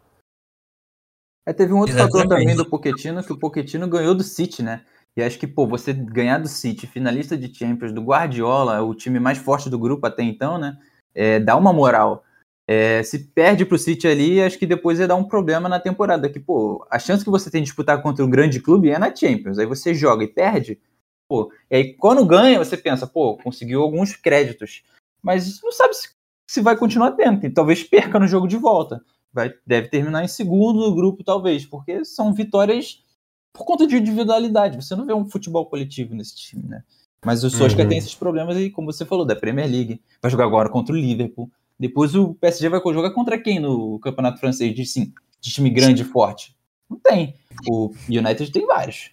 [1.47, 2.29] É, teve um outro Exatamente.
[2.29, 4.83] fator também do Pochettino, que o Pochettino ganhou do City, né?
[5.17, 9.21] E acho que, pô, você ganhar do City, finalista de Champions, do Guardiola, o time
[9.21, 10.77] mais forte do grupo até então, né?
[11.15, 12.25] É, dá uma moral.
[12.69, 16.29] É, se perde pro City ali, acho que depois ia dar um problema na temporada.
[16.29, 19.15] Que, pô, a chance que você tem de disputar contra um grande clube é na
[19.15, 19.59] Champions.
[19.59, 20.81] Aí você joga e perde,
[21.29, 21.53] pô.
[21.71, 24.83] E aí quando ganha, você pensa, pô, conseguiu alguns créditos.
[25.23, 26.11] Mas não sabe se,
[26.51, 27.47] se vai continuar tendo.
[27.47, 29.01] E talvez perca no jogo de volta.
[29.37, 33.05] Vai, deve terminar em segundo no grupo, talvez, porque são vitórias
[33.53, 34.83] por conta de individualidade.
[34.83, 36.83] Você não vê um futebol coletivo nesse time, né?
[37.25, 37.89] Mas o Solskjaer uhum.
[37.91, 40.01] tem esses problemas aí, como você falou, da Premier League.
[40.21, 44.41] Vai jogar agora contra o Liverpool depois o PSG vai jogar contra quem no campeonato
[44.41, 46.57] francês de, sim, de time grande e forte?
[46.89, 47.35] Não tem.
[47.69, 49.11] O United tem vários.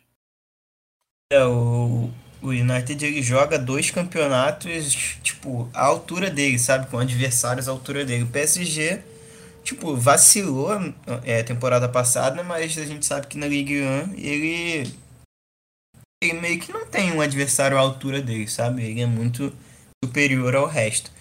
[1.31, 2.09] É, o,
[2.41, 6.87] o United ele joga dois campeonatos, tipo, à altura dele, sabe?
[6.87, 8.23] Com adversários à altura dele.
[8.23, 9.03] O PSG,
[9.63, 10.69] tipo, vacilou
[11.23, 14.93] é, temporada passada, mas a gente sabe que na Ligue 1 ele,
[16.21, 18.83] ele meio que não tem um adversário à altura dele, sabe?
[18.83, 19.53] Ele é muito
[20.03, 21.11] superior ao resto.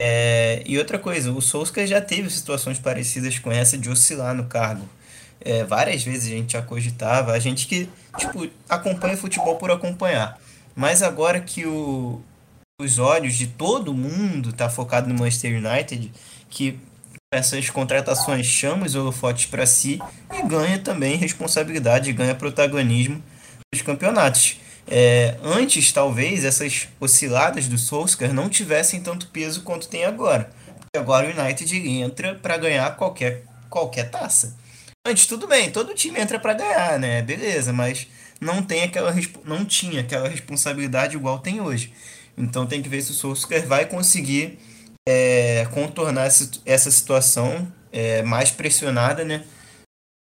[0.00, 4.44] É, e outra coisa, o Solskjaer já teve situações parecidas com essa de oscilar no
[4.44, 4.86] cargo.
[5.40, 7.88] É, várias vezes a gente já cogitava, a gente que
[8.18, 10.38] tipo, acompanha futebol por acompanhar.
[10.74, 12.20] Mas agora que o,
[12.80, 16.12] os olhos de todo mundo tá focado no Manchester United,
[16.50, 16.78] que
[17.32, 20.00] essas contratações chama os holofotes para si
[20.32, 23.22] e ganha também responsabilidade, ganha protagonismo
[23.72, 24.60] nos campeonatos.
[24.88, 30.50] É, antes, talvez, essas osciladas do Solskjaer não tivessem tanto peso quanto tem agora.
[30.78, 34.56] Porque agora o United entra para ganhar qualquer, qualquer taça.
[35.04, 37.22] Antes, tudo bem, todo time entra para ganhar, né?
[37.22, 38.06] Beleza, mas
[38.40, 39.12] não, tem aquela,
[39.44, 41.92] não tinha aquela responsabilidade igual tem hoje.
[42.38, 44.58] Então tem que ver se o Solskjaer vai conseguir
[45.06, 49.44] é, contornar essa situação é, mais pressionada, né?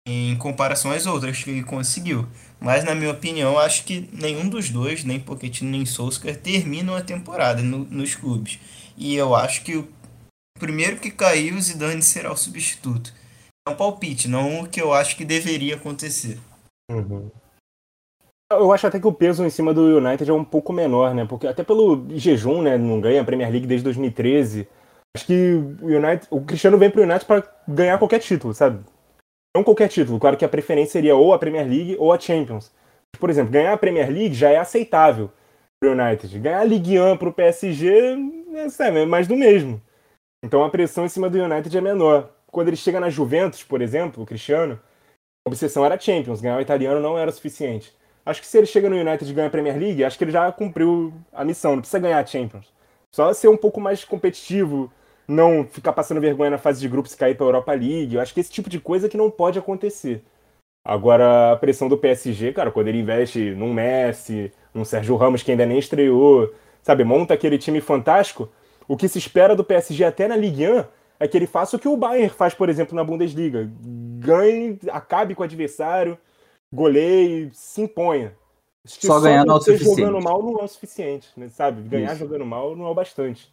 [0.08, 2.28] Em comparação às outras que ele conseguiu.
[2.60, 7.02] Mas, na minha opinião, acho que nenhum dos dois, nem Pochettino nem Solskjaer, terminam a
[7.02, 8.60] temporada no, nos clubes.
[8.96, 9.88] E eu acho que o
[10.60, 13.14] primeiro que caiu, o Zidane será o substituto.
[13.68, 16.40] É um palpite, não o que eu acho que deveria acontecer.
[16.90, 17.32] Uhum.
[18.52, 21.26] Eu acho até que o peso em cima do United é um pouco menor, né?
[21.26, 22.78] Porque até pelo jejum, né?
[22.78, 24.68] Não ganha a Premier League desde 2013.
[25.16, 28.84] Acho que o United, o Cristiano vem pro United para ganhar qualquer título, sabe?
[29.56, 32.74] Não qualquer título, claro que a preferência seria ou a Premier League ou a Champions.
[33.18, 35.32] Por exemplo, ganhar a Premier League já é aceitável
[35.80, 36.40] para o United.
[36.40, 38.18] Ganhar a Ligue 1 para o PSG
[38.54, 39.82] é, sabe, é mais do mesmo.
[40.44, 42.30] Então a pressão em cima do United é menor.
[42.48, 44.80] Quando ele chega na Juventus, por exemplo, o Cristiano,
[45.46, 47.96] a obsessão era Champions, ganhar o italiano não era o suficiente.
[48.26, 50.32] Acho que se ele chega no United e ganha a Premier League, acho que ele
[50.32, 52.74] já cumpriu a missão, não precisa ganhar a Champions.
[53.14, 54.92] Só ser um pouco mais competitivo,
[55.28, 58.16] não ficar passando vergonha na fase de grupos e cair para a Europa League.
[58.16, 60.24] Eu acho que esse tipo de coisa que não pode acontecer.
[60.84, 65.52] Agora, a pressão do PSG, cara, quando ele investe num Messi, num Sérgio Ramos que
[65.52, 68.50] ainda nem estreou, sabe, monta aquele time fantástico,
[68.88, 70.84] o que se espera do PSG até na Ligue 1
[71.20, 73.70] é que ele faça o que o Bayern faz, por exemplo, na Bundesliga.
[74.20, 76.18] Ganhe, acabe com o adversário,
[76.74, 78.34] goleie, se imponha.
[78.86, 80.02] Só, só ganhar não é o suficiente.
[80.02, 81.82] jogando mal não é o suficiente, né, sabe?
[81.82, 82.20] Ganhar Isso.
[82.20, 83.52] jogando mal não é o bastante.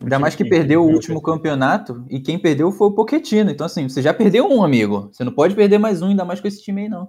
[0.00, 3.50] Ainda mais que perdeu o último campeonato e quem perdeu foi o Pochettino.
[3.50, 5.08] Então, assim, você já perdeu um, amigo.
[5.10, 7.08] Você não pode perder mais um, ainda mais com esse time aí, não.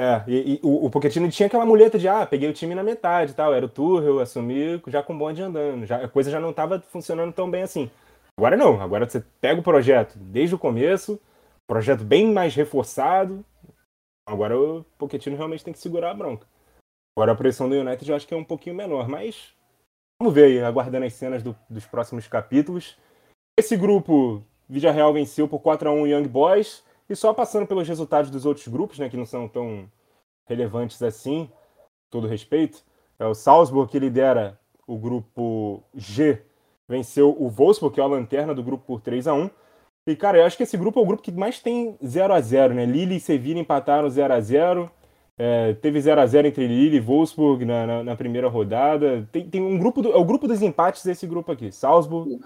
[0.00, 2.82] É, e, e o, o Pochettino tinha aquela muleta de, ah, peguei o time na
[2.82, 3.54] metade e tal.
[3.54, 5.86] Era o Tuchel, assumi já com o bonde andando.
[5.86, 7.88] Já, a coisa já não estava funcionando tão bem assim.
[8.36, 11.20] Agora não, agora você pega o projeto desde o começo,
[11.68, 13.44] projeto bem mais reforçado.
[14.26, 16.46] Agora o Pochettino realmente tem que segurar a bronca.
[17.16, 19.54] Agora a pressão do United eu acho que é um pouquinho menor, mas
[20.22, 22.96] Vamos ver aí, aguardando as cenas do, dos próximos capítulos.
[23.58, 26.84] Esse grupo, Vídea Real venceu por 4 a 1 Young Boys.
[27.10, 29.90] E só passando pelos resultados dos outros grupos, né, que não são tão
[30.46, 31.50] relevantes assim,
[32.08, 32.84] todo respeito.
[33.18, 34.56] É o Salzburg, que lidera
[34.86, 36.40] o grupo G,
[36.88, 39.50] venceu o Wolfsburg, que é a lanterna do grupo, por 3 a 1
[40.06, 42.40] E, cara, eu acho que esse grupo é o grupo que mais tem 0 a
[42.40, 42.84] 0 né?
[42.84, 44.90] Lille e Sevilla empataram 0 a 0
[45.38, 49.28] É, teve 0 a 0 entre Lille e Wolfsburg na, na, na, primeira rodada.
[49.30, 51.70] Tem, tem um grupo, do, é o grupo dos empates desse grupo aqui.
[51.70, 52.40] Salzburg.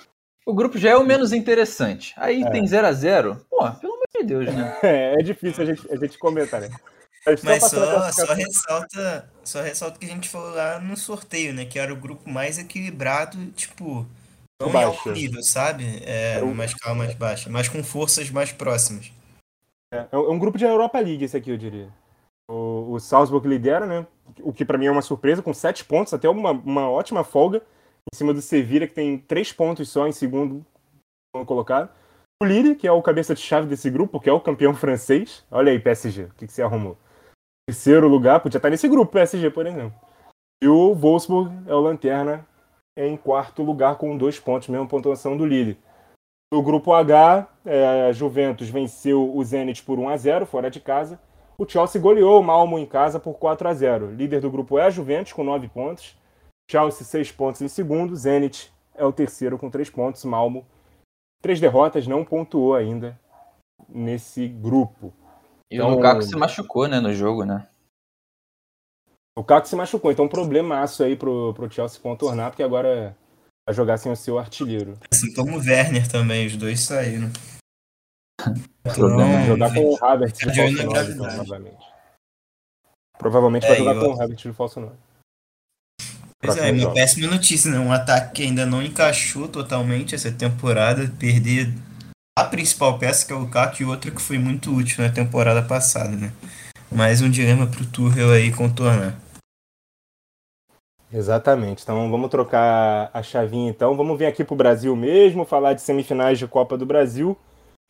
[0.44, 2.14] O grupo já é o menos interessante.
[2.16, 2.50] Aí é.
[2.50, 4.76] tem 0 a 0 Pô, pelo amor de Deus, né?
[4.84, 6.68] É, é difícil a gente, a gente comentar, né?
[7.42, 11.64] Mas só, só, ressalta, só ressalta que a gente falou lá no sorteio, né?
[11.64, 14.06] Que era o grupo mais equilibrado, tipo,
[14.60, 15.84] não em alto nível, sabe?
[16.04, 19.12] É, mais calma, mais baixa, mas com forças mais próximas.
[19.92, 21.92] É, é um grupo de Europa League esse aqui, eu diria.
[22.48, 24.06] O, o Salzburg lidera, né?
[24.40, 27.62] O que para mim é uma surpresa, com sete pontos, até uma, uma ótima folga
[28.12, 30.64] em cima do Sevilla, que tem três pontos só em segundo
[31.44, 31.90] colocado.
[32.42, 35.44] O Lille, que é o cabeça de chave desse grupo, que é o campeão francês.
[35.50, 36.96] Olha aí, PSG, o que, que você arrumou?
[37.68, 39.94] Terceiro lugar, podia estar nesse grupo, PSG, por exemplo.
[40.62, 42.46] E o Wolfsburg é o lanterna
[42.96, 45.78] em quarto lugar com dois pontos, mesma pontuação do Lille.
[46.52, 50.80] No grupo H, é, a Juventus venceu o Zenit por 1 a 0 fora de
[50.80, 51.20] casa.
[51.58, 54.84] O Chelsea goleou o Malmo em casa por 4 a 0 Líder do grupo é
[54.84, 56.16] a Juventus, com 9 pontos.
[56.70, 58.14] Chelsea, 6 pontos em segundo.
[58.14, 60.24] Zenit é o terceiro com 3 pontos.
[60.24, 60.64] Malmo,
[61.42, 63.18] 3 derrotas, não pontuou ainda
[63.88, 65.12] nesse grupo.
[65.70, 67.66] E então, o Lukaku se machucou, né, no jogo, né?
[69.36, 73.14] O Lukaku se machucou, então um problemaço aí pro, pro Chelsea contornar, porque agora
[73.68, 74.96] a jogar sem o seu artilheiro.
[75.12, 77.30] Assim como o Werner também, os dois saíram.
[78.94, 79.44] Problema.
[79.44, 81.86] jogar com o Havertz de falso 9, então, novamente.
[83.18, 84.00] Provavelmente é, vai jogar eu...
[84.00, 84.94] com o Havertz de falso 9.
[86.40, 87.78] Pois é, uma péssima notícia, né?
[87.78, 91.74] Um ataque que ainda não encaixou totalmente essa temporada, perder
[92.38, 95.62] a principal peça, que é o Lukaku, e outra que foi muito útil na temporada
[95.62, 96.32] passada, né?
[96.90, 99.25] Mais um dilema pro Tuchel aí contornar.
[101.12, 101.82] Exatamente.
[101.82, 103.96] Então vamos trocar a chavinha então.
[103.96, 107.36] Vamos vir aqui para o Brasil mesmo, falar de semifinais de Copa do Brasil.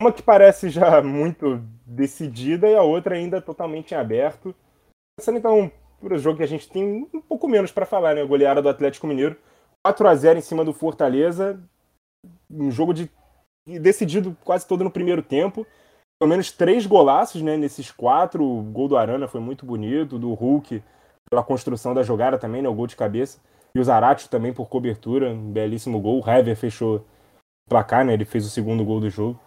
[0.01, 4.53] Uma que parece já muito decidida e a outra ainda totalmente em aberto.
[5.17, 8.23] Pensando então por o jogo que a gente tem um pouco menos para falar, né?
[8.23, 9.35] Goleada do Atlético Mineiro.
[9.85, 11.59] 4 a 0 em cima do Fortaleza.
[12.49, 13.09] Um jogo de
[13.65, 15.65] decidido quase todo no primeiro tempo.
[16.19, 18.43] Pelo menos três golaços né, nesses quatro.
[18.43, 20.83] O gol do Arana foi muito bonito, do Hulk
[21.29, 22.69] pela construção da jogada também, né?
[22.69, 23.39] O gol de cabeça.
[23.75, 26.21] E o Zarate também por cobertura, um belíssimo gol.
[26.23, 28.13] O Hever fechou o placar, né?
[28.13, 29.39] Ele fez o segundo gol do jogo.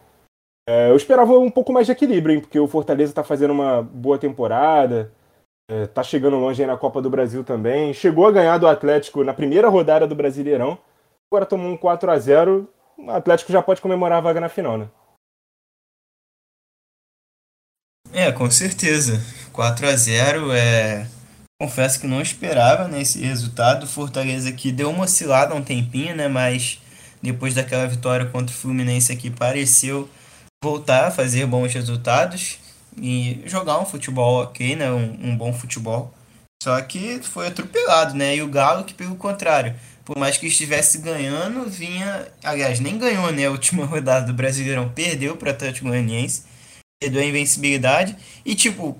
[0.68, 2.40] É, eu esperava um pouco mais de equilíbrio, hein?
[2.40, 5.12] Porque o Fortaleza está fazendo uma boa temporada,
[5.68, 7.92] é, tá chegando longe aí na Copa do Brasil também.
[7.94, 10.78] Chegou a ganhar do Atlético na primeira rodada do Brasileirão.
[11.32, 12.68] Agora tomou um 4 a 0
[12.98, 14.88] O Atlético já pode comemorar a vaga na final, né?
[18.12, 19.20] É, com certeza.
[19.52, 21.06] 4 a 0 é
[21.60, 23.84] confesso que não esperava né, resultado.
[23.84, 26.26] O Fortaleza aqui deu uma oscilada um tempinho, né?
[26.26, 26.80] Mas
[27.22, 30.08] depois daquela vitória contra o Fluminense aqui pareceu
[30.64, 32.58] voltar a fazer bons resultados
[32.96, 34.90] e jogar um futebol ok, né?
[34.90, 36.14] Um, um bom futebol.
[36.62, 38.36] Só que foi atropelado, né?
[38.36, 43.30] E o Galo que pelo contrário, por mais que estivesse ganhando, vinha, aliás, nem ganhou,
[43.32, 46.44] né, a última rodada do Brasileirão, perdeu para o Atlético Goianiense,
[47.02, 48.98] perdeu a invencibilidade e tipo,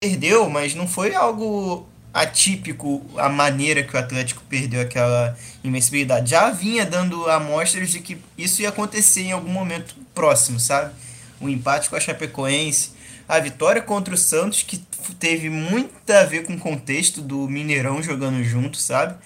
[0.00, 6.30] perdeu, mas não foi algo atípico a maneira que o Atlético perdeu aquela invencibilidade.
[6.30, 10.92] Já vinha dando amostras de que isso ia acontecer em algum momento próximo, sabe?
[11.40, 12.90] O empate com a Chapecoense,
[13.28, 14.78] a vitória contra o Santos, que
[15.18, 19.16] teve muito a ver com o contexto do Mineirão jogando junto, sabe?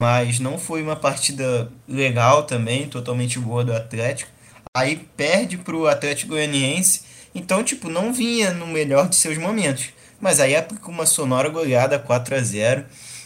[0.00, 4.30] Mas não foi uma partida legal também, totalmente boa do Atlético.
[4.76, 7.02] Aí perde para o Atlético Goianiense.
[7.34, 9.90] Então, tipo, não vinha no melhor de seus momentos
[10.20, 12.84] mas aí aplica uma sonora goleada 4 a 0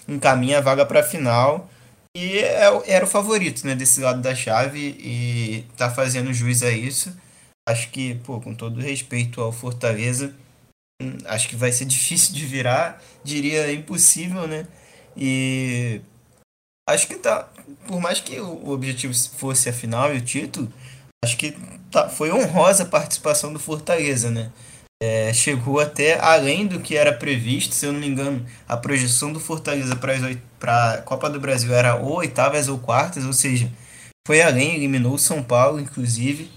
[0.08, 1.70] encaminha a vaga para a final
[2.16, 6.70] e é era o favorito né, desse lado da chave e tá fazendo juiz a
[6.70, 7.14] isso.
[7.68, 10.34] Acho que, pô, com todo respeito ao Fortaleza,
[11.00, 14.66] hum, acho que vai ser difícil de virar, diria impossível, né?
[15.16, 16.00] E
[16.88, 17.48] acho que tá,
[17.86, 20.72] por mais que o objetivo fosse a final e o título,
[21.24, 21.56] acho que
[21.90, 24.52] tá, foi honrosa a participação do Fortaleza, né?
[25.02, 29.32] É, chegou até além do que era previsto, se eu não me engano, a projeção
[29.32, 33.68] do Fortaleza para a Copa do Brasil era ou oitavas ou quartas, ou seja,
[34.24, 36.48] foi além, eliminou o São Paulo, inclusive.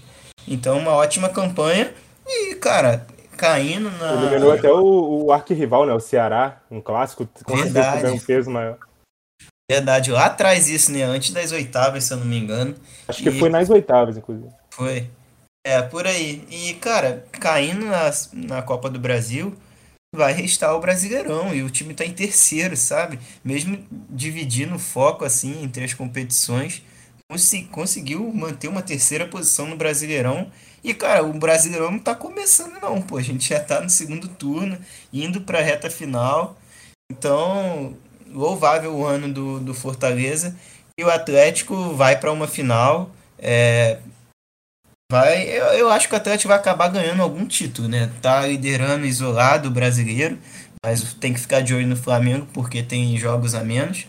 [0.46, 1.92] Então, uma ótima campanha
[2.24, 3.04] e, cara,
[3.36, 4.12] caindo na.
[4.12, 5.92] Eliminou até o, o arquirrival, né?
[5.92, 8.78] O Ceará, um clássico, com certeza um peso maior.
[9.68, 11.02] Verdade, lá atrás isso, né?
[11.02, 12.76] Antes das oitavas, se eu não me engano.
[13.08, 13.38] Acho que e...
[13.40, 14.50] foi nas oitavas, inclusive.
[14.70, 15.10] Foi.
[15.66, 16.46] É, por aí.
[16.48, 19.52] E, cara, caindo na, na Copa do Brasil,
[20.14, 23.18] vai restar o Brasileirão e o time tá em terceiro, sabe?
[23.44, 26.84] Mesmo dividindo o foco assim entre as competições,
[27.72, 30.52] conseguiu manter uma terceira posição no Brasileirão
[30.84, 33.16] E, cara, o Brasileirão não tá começando, não, pô.
[33.18, 34.78] A gente já tá no segundo turno,
[35.12, 36.56] indo pra reta final.
[37.10, 37.96] Então,
[38.32, 40.56] louvável o ano do, do Fortaleza.
[40.96, 43.10] E o Atlético vai para uma final.
[43.36, 43.98] É,
[45.10, 48.10] vai, eu, eu acho que o Atlético vai acabar ganhando algum título, né?
[48.20, 50.38] Tá liderando isolado o brasileiro,
[50.84, 54.06] mas tem que ficar de olho no Flamengo porque tem jogos a menos.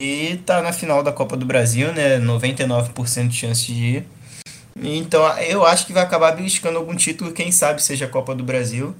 [0.00, 2.18] E tá na final da Copa do Brasil, né?
[2.18, 4.06] 99% de chance de ir.
[4.76, 8.42] Então eu acho que vai acabar beliscando algum título, quem sabe seja a Copa do
[8.42, 8.94] Brasil.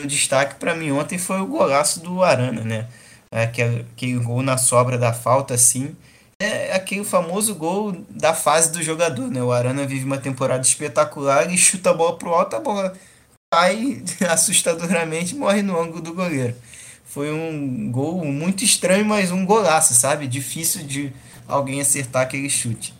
[0.00, 2.88] O destaque para mim ontem foi o golaço do Arana, né?
[3.30, 5.96] É, aquele, aquele gol na sobra da falta, assim.
[6.42, 9.42] É aquele famoso gol da fase do jogador, né?
[9.42, 12.92] O Arana vive uma temporada espetacular e chuta a bola pro alto, a bola
[13.52, 16.56] cai assustadoramente morre no ângulo do goleiro.
[17.04, 20.26] Foi um gol muito estranho, mas um golaço, sabe?
[20.26, 21.12] Difícil de
[21.46, 22.94] alguém acertar aquele chute.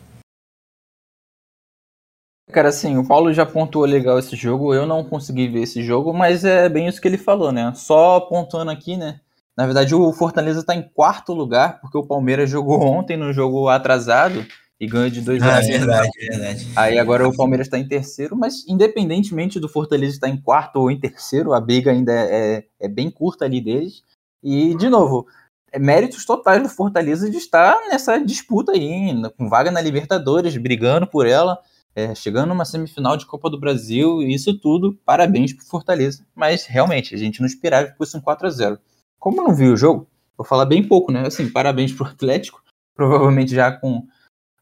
[2.51, 6.13] Cara, assim, o Paulo já pontuou legal esse jogo, eu não consegui ver esse jogo,
[6.13, 7.73] mas é bem isso que ele falou, né?
[7.73, 9.19] Só pontuando aqui, né?
[9.57, 13.67] Na verdade, o Fortaleza está em quarto lugar, porque o Palmeiras jogou ontem no jogo
[13.67, 14.45] atrasado
[14.79, 15.63] e ganhou de 2 ah, a 1.
[15.63, 16.67] verdade, verdade.
[16.75, 20.91] Aí agora o Palmeiras está em terceiro, mas independentemente do Fortaleza estar em quarto ou
[20.91, 24.03] em terceiro, a briga ainda é, é, é bem curta ali deles.
[24.43, 25.25] E, de novo,
[25.71, 31.07] é méritos totais do Fortaleza de estar nessa disputa aí, com vaga na Libertadores, brigando
[31.07, 31.57] por ela
[31.95, 36.25] é, chegando numa semifinal de Copa do Brasil, e isso tudo, parabéns pro Fortaleza.
[36.35, 38.79] Mas realmente, a gente não esperava que fosse um 4 a 0
[39.23, 40.05] Como não vi o jogo,
[40.37, 41.25] vou falar bem pouco, né?
[41.25, 42.61] Assim, parabéns pro Atlético,
[42.93, 44.05] provavelmente já com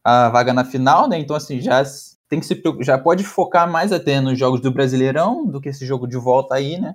[0.04, 1.18] a vaga na final, né?
[1.18, 1.82] Então, assim, já
[2.28, 5.84] tem que se já pode focar mais até nos jogos do Brasileirão do que esse
[5.84, 6.94] jogo de volta aí, né?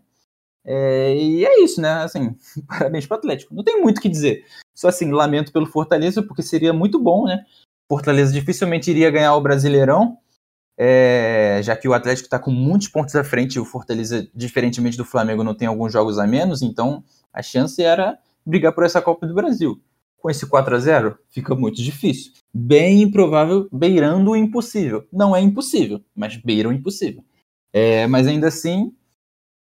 [0.66, 2.04] É, e é isso, né?
[2.04, 3.54] Assim, parabéns pro Atlético.
[3.54, 4.46] Não tem muito o que dizer.
[4.74, 7.44] Só assim, lamento pelo Fortaleza, porque seria muito bom, né?
[7.92, 10.18] Fortaleza dificilmente iria ganhar o Brasileirão,
[10.78, 14.96] é, já que o Atlético está com muitos pontos à frente e o Fortaleza, diferentemente
[14.96, 17.04] do Flamengo, não tem alguns jogos a menos, então
[17.38, 19.80] a chance era brigar por essa Copa do Brasil.
[20.18, 22.34] Com esse 4 a 0 fica muito difícil.
[22.52, 25.08] Bem improvável, beirando o impossível.
[25.14, 27.24] Não é impossível, mas beira o impossível.
[27.72, 28.92] É, mas ainda assim,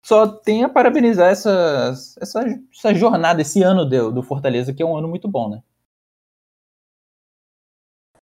[0.02, 2.44] só tem a parabenizar essa, essa,
[2.74, 5.62] essa jornada, esse ano do, do Fortaleza, que é um ano muito bom, né?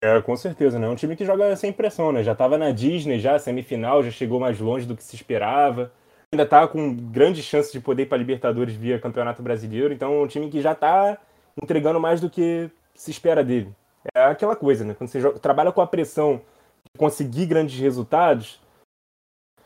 [0.04, 0.88] É, com certeza, né?
[0.88, 2.24] É um time que joga sem pressão, né?
[2.24, 5.94] Já estava na Disney, já semifinal, já chegou mais longe do que se esperava.
[6.34, 9.94] Ainda está com grande chance de poder ir para Libertadores via Campeonato Brasileiro.
[9.94, 11.18] Então é um time que já está
[11.62, 13.76] entregando mais do que se espera dele.
[14.16, 14.94] É aquela coisa, né?
[14.94, 16.42] Quando você joga, trabalha com a pressão
[16.86, 18.60] de conseguir grandes resultados,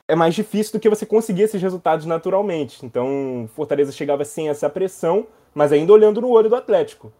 [0.07, 2.85] é mais difícil do que você conseguir esses resultados naturalmente.
[2.85, 7.11] Então, Fortaleza chegava sem essa pressão, mas ainda olhando no olho do Atlético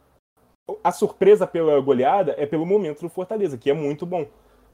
[0.83, 4.27] a surpresa pela goleada é pelo momento do Fortaleza, que é muito bom.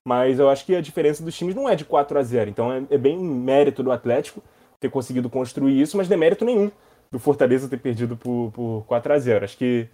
[0.08, 2.72] Mas eu acho que a diferença dos times não é de 4 a 0 Então
[2.72, 4.42] é, é bem mérito do Atlético
[4.82, 6.70] ter conseguido construir isso, mas não é mérito nenhum
[7.10, 9.88] do Fortaleza ter perdido por, por 4 a 0 Acho que,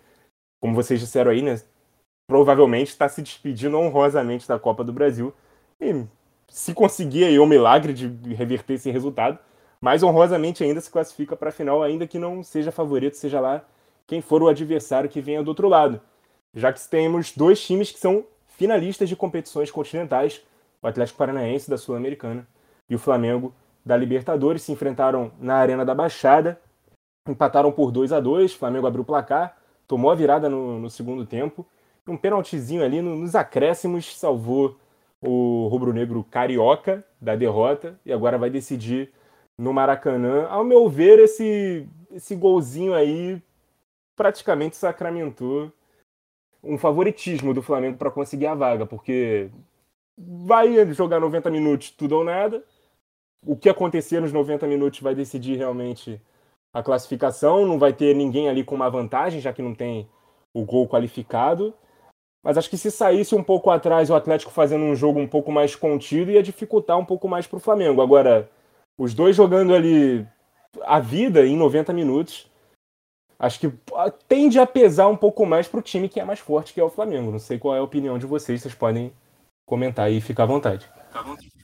[0.59, 1.61] como vocês disseram aí, né?
[2.27, 5.33] Provavelmente está se despedindo honrosamente da Copa do Brasil.
[5.79, 6.05] E
[6.47, 9.37] se conseguir aí o milagre de reverter esse resultado,
[9.81, 13.65] mais honrosamente ainda se classifica para a final, ainda que não seja favorito, seja lá
[14.05, 15.99] quem for o adversário que venha do outro lado,
[16.53, 20.41] já que temos dois times que são finalistas de competições continentais,
[20.81, 22.47] o Atlético Paranaense da Sul-Americana
[22.89, 23.53] e o Flamengo
[23.87, 26.59] da Libertadores, se enfrentaram na Arena da Baixada,
[27.27, 29.57] empataram por 2 a 2 o Flamengo abriu o placar,
[29.87, 31.65] tomou a virada no, no segundo tempo,
[32.07, 34.77] um pênaltizinho ali nos acréscimos salvou
[35.21, 39.11] o rubro-negro carioca da derrota e agora vai decidir
[39.57, 40.47] no Maracanã.
[40.47, 43.41] Ao meu ver, esse, esse golzinho aí
[44.15, 45.71] praticamente sacramentou
[46.63, 49.49] um favoritismo do Flamengo para conseguir a vaga, porque
[50.17, 52.63] vai jogar 90 minutos tudo ou nada.
[53.45, 56.21] O que acontecer nos 90 minutos vai decidir realmente
[56.73, 57.65] a classificação.
[57.65, 60.09] Não vai ter ninguém ali com uma vantagem, já que não tem
[60.53, 61.73] o gol qualificado.
[62.43, 65.51] Mas acho que se saísse um pouco atrás o Atlético fazendo um jogo um pouco
[65.51, 68.01] mais contido, ia dificultar um pouco mais para o Flamengo.
[68.01, 68.49] Agora,
[68.97, 70.25] os dois jogando ali
[70.83, 72.49] a vida em 90 minutos,
[73.37, 73.73] acho que
[74.27, 76.83] tende a pesar um pouco mais para o time que é mais forte, que é
[76.83, 77.31] o Flamengo.
[77.31, 79.11] Não sei qual é a opinião de vocês, vocês podem
[79.65, 80.89] comentar e ficar à vontade.
[81.13, 81.56] Eu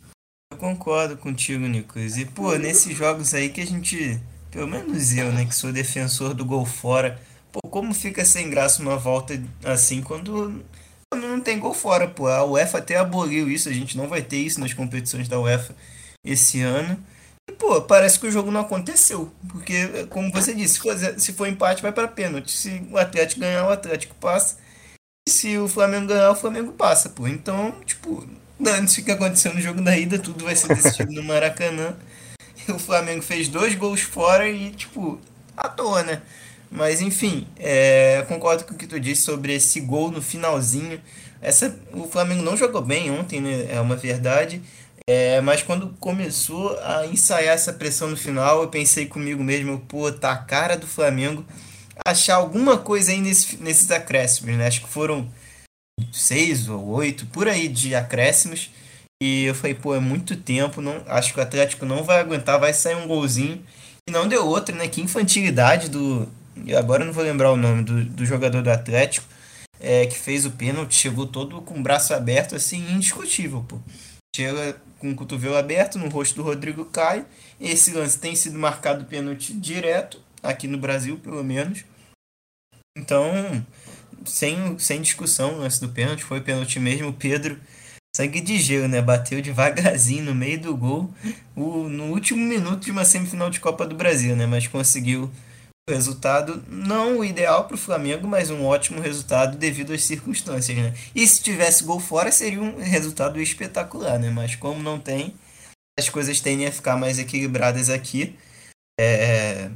[0.64, 2.18] concordo contigo, Nicolas.
[2.18, 4.18] E, pô, nesses jogos aí que a gente,
[4.50, 7.20] pelo menos eu, né, que sou defensor do gol fora,
[7.52, 10.64] pô, como fica sem graça uma volta assim quando,
[11.14, 12.28] não tem gol fora, pô.
[12.28, 15.76] A UEFA até aboliu isso, a gente não vai ter isso nas competições da UEFA
[16.26, 16.98] esse ano.
[17.50, 19.34] E, pô, parece que o jogo não aconteceu.
[19.50, 22.52] Porque, como você disse, se for, se for empate, vai para pênalti.
[22.52, 24.58] Se o Atlético ganhar, o Atlético passa.
[25.28, 27.28] E se o Flamengo ganhar, o Flamengo passa, pô.
[27.28, 28.26] Então, tipo,
[28.60, 31.96] dane-se o que aconteceu no jogo da ida, tudo vai ser decidido no Maracanã.
[32.70, 35.20] o Flamengo fez dois gols fora e, tipo,
[35.56, 36.22] à toa, né?
[36.72, 41.00] Mas enfim, é, concordo com o que tu disse sobre esse gol no finalzinho.
[41.40, 43.68] Essa, o Flamengo não jogou bem ontem, né?
[43.70, 44.62] É uma verdade.
[45.06, 50.12] É, mas quando começou a ensaiar essa pressão no final, eu pensei comigo mesmo, pô,
[50.12, 51.46] tá a cara do Flamengo
[52.04, 54.68] achar alguma coisa aí nesse, nesses acréscimos, né?
[54.68, 55.30] Acho que foram
[56.12, 58.70] seis ou oito, por aí de acréscimos.
[59.22, 62.60] E eu falei, pô, é muito tempo, não, acho que o Atlético não vai aguentar,
[62.60, 63.64] vai sair um golzinho.
[64.08, 64.88] E não deu outro, né?
[64.88, 66.28] Que infantilidade do.
[66.78, 69.26] Agora não vou lembrar o nome do, do jogador do Atlético,
[69.80, 73.80] é, que fez o pênalti, chegou todo com o braço aberto, assim, indiscutível, pô.
[74.36, 77.26] Chega com o cotovelo aberto no rosto do Rodrigo Caio.
[77.62, 81.86] Esse lance tem sido marcado pênalti direto, aqui no Brasil, pelo menos.
[82.98, 83.66] Então,
[84.26, 87.10] sem, sem discussão, o lance do pênalti foi pênalti mesmo.
[87.10, 87.60] O Pedro,
[88.16, 89.02] sangue de gelo, né?
[89.02, 91.10] Bateu devagarzinho no meio do gol
[91.56, 94.46] o, no último minuto de uma semifinal de Copa do Brasil, né?
[94.46, 95.32] Mas conseguiu
[95.90, 100.78] o resultado, não o ideal para o Flamengo, mas um ótimo resultado devido às circunstâncias,
[100.78, 100.94] né?
[101.14, 104.30] E se tivesse gol fora, seria um resultado espetacular, né?
[104.30, 105.34] Mas como não tem,
[106.00, 108.36] as coisas tendem a ficar mais equilibradas aqui.
[109.00, 109.70] É,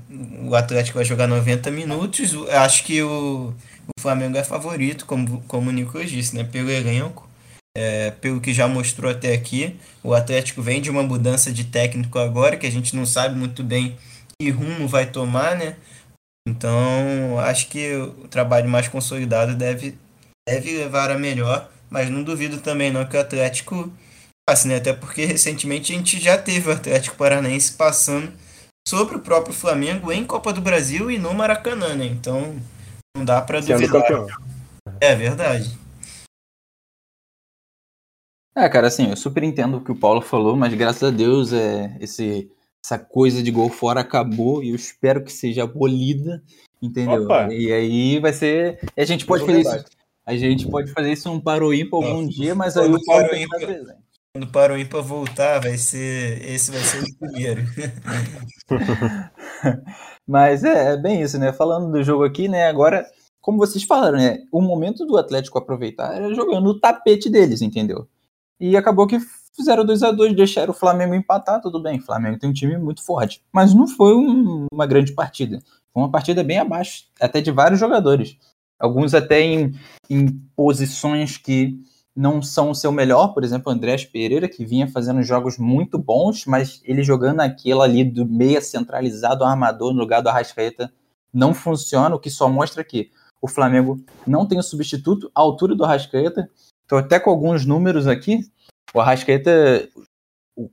[0.44, 2.34] o Atlético vai jogar 90 minutos.
[2.50, 3.54] Acho que o,
[3.98, 6.44] o Flamengo é favorito, como, como o Nicolas disse, né?
[6.44, 7.28] Pelo elenco,
[7.76, 9.76] é, pelo que já mostrou até aqui.
[10.04, 13.64] O Atlético vem de uma mudança de técnico agora, que a gente não sabe muito
[13.64, 13.98] bem
[14.40, 15.76] que rumo vai tomar, né?
[16.48, 19.98] Então, acho que o trabalho mais consolidado deve,
[20.48, 23.92] deve levar a melhor, mas não duvido também não que o Atlético
[24.48, 24.78] passe, né?
[24.78, 28.32] Até porque recentemente a gente já teve o Atlético Paranaense passando
[28.88, 32.06] sobre o próprio Flamengo em Copa do Brasil e no Maracanã, né?
[32.06, 32.56] Então
[33.18, 34.28] não dá para duvidar.
[35.02, 35.78] É verdade.
[38.56, 41.54] É, cara, assim, eu super entendo o que o Paulo falou, mas graças a Deus
[41.54, 42.50] é, esse,
[42.84, 46.42] essa coisa de gol fora acabou e eu espero que seja abolida,
[46.82, 47.24] entendeu?
[47.24, 47.54] Opa.
[47.54, 48.80] E aí vai ser.
[48.98, 49.86] A gente pode fazer isso.
[50.26, 53.48] A gente pode fazer isso um paro ímpar algum dia, mas aí o Paulo tem
[53.48, 54.08] que presente.
[54.34, 56.44] Quando para o voltar, vai ser.
[56.44, 57.62] Esse vai ser o primeiro.
[60.28, 61.54] Mas é, é, bem isso, né?
[61.54, 62.68] Falando do jogo aqui, né?
[62.68, 63.06] Agora,
[63.40, 64.44] como vocês falaram, né?
[64.52, 68.08] O momento do Atlético aproveitar era jogando o tapete deles, entendeu?
[68.60, 69.20] E acabou que
[69.56, 72.00] fizeram 2 a 2 deixaram o Flamengo empatar, tudo bem.
[72.00, 73.42] O Flamengo tem um time muito forte.
[73.54, 75.60] Mas não foi um, uma grande partida.
[75.94, 78.38] Foi uma partida bem abaixo, até de vários jogadores.
[78.80, 79.74] Alguns até em,
[80.10, 81.80] em posições que
[82.18, 86.00] não são o seu melhor, por exemplo, o Andrés Pereira, que vinha fazendo jogos muito
[86.00, 90.92] bons, mas ele jogando aquilo ali do meia centralizado armador no lugar do Arrascaeta
[91.32, 95.76] não funciona, o que só mostra que o Flamengo não tem o substituto à altura
[95.76, 96.50] do Arrascaeta.
[96.82, 98.40] Estou até com alguns números aqui.
[98.96, 99.88] O Arrascaeta,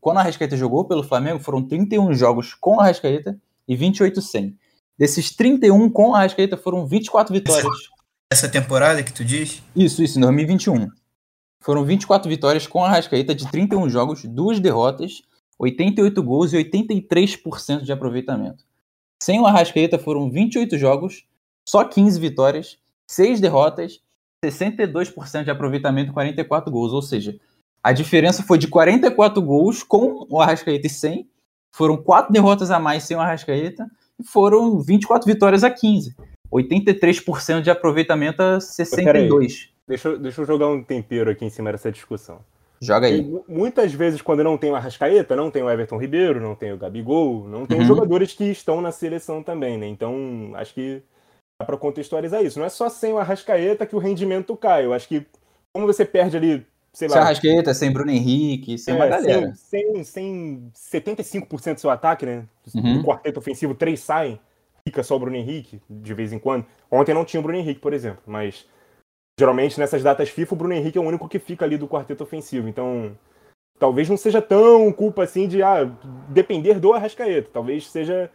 [0.00, 3.38] quando o Arrascaeta jogou pelo Flamengo, foram 31 jogos com o Arrascaeta
[3.68, 4.56] e 28 sem.
[4.96, 7.90] Desses 31 com o Arrascaeta foram 24 vitórias.
[8.32, 9.62] Essa temporada que tu diz?
[9.76, 10.88] Isso, isso, em 2021.
[11.64, 15.22] Foram 24 vitórias com a Rascaeta de 31 jogos, duas derrotas,
[15.58, 18.64] 88 gols e 83% de aproveitamento.
[19.22, 21.24] Sem o Arrascaeta foram 28 jogos,
[21.66, 22.76] só 15 vitórias,
[23.10, 24.02] 6 derrotas,
[24.44, 26.92] 62% de aproveitamento e 44 gols.
[26.92, 27.34] Ou seja,
[27.82, 31.30] a diferença foi de 44 gols com o Arrascaeta e sem.
[31.74, 33.90] Foram 4 derrotas a mais sem o Arrascaeta
[34.20, 36.14] e foram 24 vitórias a 15.
[36.52, 39.73] 83% de aproveitamento a 62%.
[39.86, 42.40] Deixa, deixa eu jogar um tempero aqui em cima dessa discussão.
[42.80, 43.20] Joga aí.
[43.20, 46.72] E, muitas vezes, quando não tem o Arrascaeta, não tem o Everton Ribeiro, não tem
[46.72, 47.82] o Gabigol, não tem uhum.
[47.82, 49.86] os jogadores que estão na seleção também, né?
[49.86, 51.02] Então, acho que
[51.58, 52.58] dá para contextualizar isso.
[52.58, 54.84] Não é só sem o Arrascaeta que o rendimento cai.
[54.84, 55.26] Eu acho que,
[55.72, 57.14] como você perde ali, sei lá.
[57.14, 59.54] Sem Arrascaeta, sem Bruno Henrique, sem é, uma galera.
[59.54, 62.44] Sem, sem, sem 75% do seu ataque, né?
[62.74, 62.98] Uhum.
[62.98, 64.40] Do quarteto ofensivo, três saem,
[64.86, 66.66] fica só o Bruno Henrique, de vez em quando.
[66.90, 68.66] Ontem não tinha o Bruno Henrique, por exemplo, mas
[69.38, 72.22] Geralmente nessas datas FIFA o Bruno Henrique é o único que fica ali do quarteto
[72.22, 72.68] ofensivo.
[72.68, 73.16] Então,
[73.78, 75.90] talvez não seja tão culpa assim de ah,
[76.28, 77.50] depender do Arrascaeta.
[77.52, 78.30] Talvez seja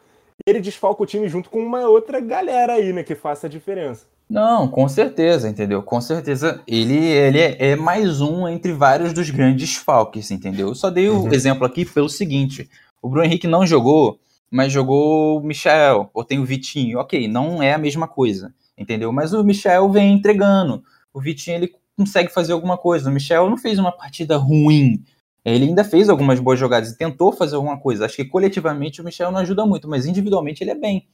[0.46, 4.06] ele desfalca o time junto com uma outra galera aí, né, que faça a diferença.
[4.30, 5.82] Não, com certeza, entendeu?
[5.82, 10.68] Com certeza ele, ele é, é mais um entre vários dos grandes falques, entendeu?
[10.68, 11.34] Eu só dei o uhum.
[11.34, 12.70] exemplo aqui pelo seguinte:
[13.02, 14.20] o Bruno Henrique não jogou,
[14.52, 17.00] mas jogou o Michel, ou tem o Vitinho.
[17.00, 19.12] Ok, não é a mesma coisa entendeu?
[19.12, 20.82] Mas o Michel vem entregando.
[21.14, 23.10] O Vitinho ele consegue fazer alguma coisa.
[23.10, 25.04] O Michel não fez uma partida ruim.
[25.44, 28.06] Ele ainda fez algumas boas jogadas e tentou fazer alguma coisa.
[28.06, 31.08] Acho que coletivamente o Michel não ajuda muito, mas individualmente ele é bem.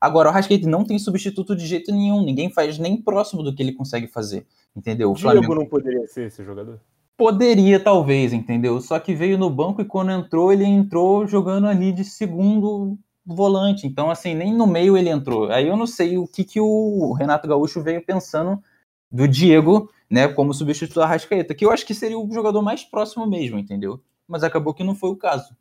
[0.00, 2.24] Agora, o Rascaeta não tem substituto de jeito nenhum.
[2.24, 4.46] Ninguém faz nem próximo do que ele consegue fazer.
[4.76, 5.10] Entendeu?
[5.10, 5.54] O Diego Flamengo...
[5.54, 6.80] não poderia ser esse jogador?
[7.16, 8.80] Poderia, talvez, entendeu?
[8.80, 13.86] Só que veio no banco e quando entrou, ele entrou jogando ali de segundo volante.
[13.86, 15.50] Então, assim, nem no meio ele entrou.
[15.50, 18.62] Aí eu não sei o que, que o Renato Gaúcho veio pensando
[19.10, 22.82] do Diego, né, como substituto da Rascaeta, que eu acho que seria o jogador mais
[22.82, 24.00] próximo mesmo, entendeu?
[24.26, 25.56] Mas acabou que não foi o caso.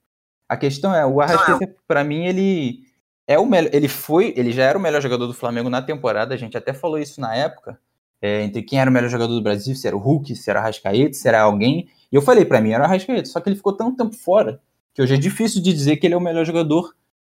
[0.49, 2.81] A questão é, o Arrascaeta, para mim, ele
[3.27, 6.33] é o melhor, ele foi, ele já era o melhor jogador do Flamengo na temporada,
[6.33, 7.79] a gente até falou isso na época,
[8.21, 10.59] é, entre quem era o melhor jogador do Brasil, se era o Hulk, se era
[10.59, 13.49] o Arrascaeta, se era alguém, e eu falei, para mim era o Arrascaeta, só que
[13.49, 14.61] ele ficou tanto tempo fora,
[14.93, 16.93] que hoje é difícil de dizer que ele é o melhor jogador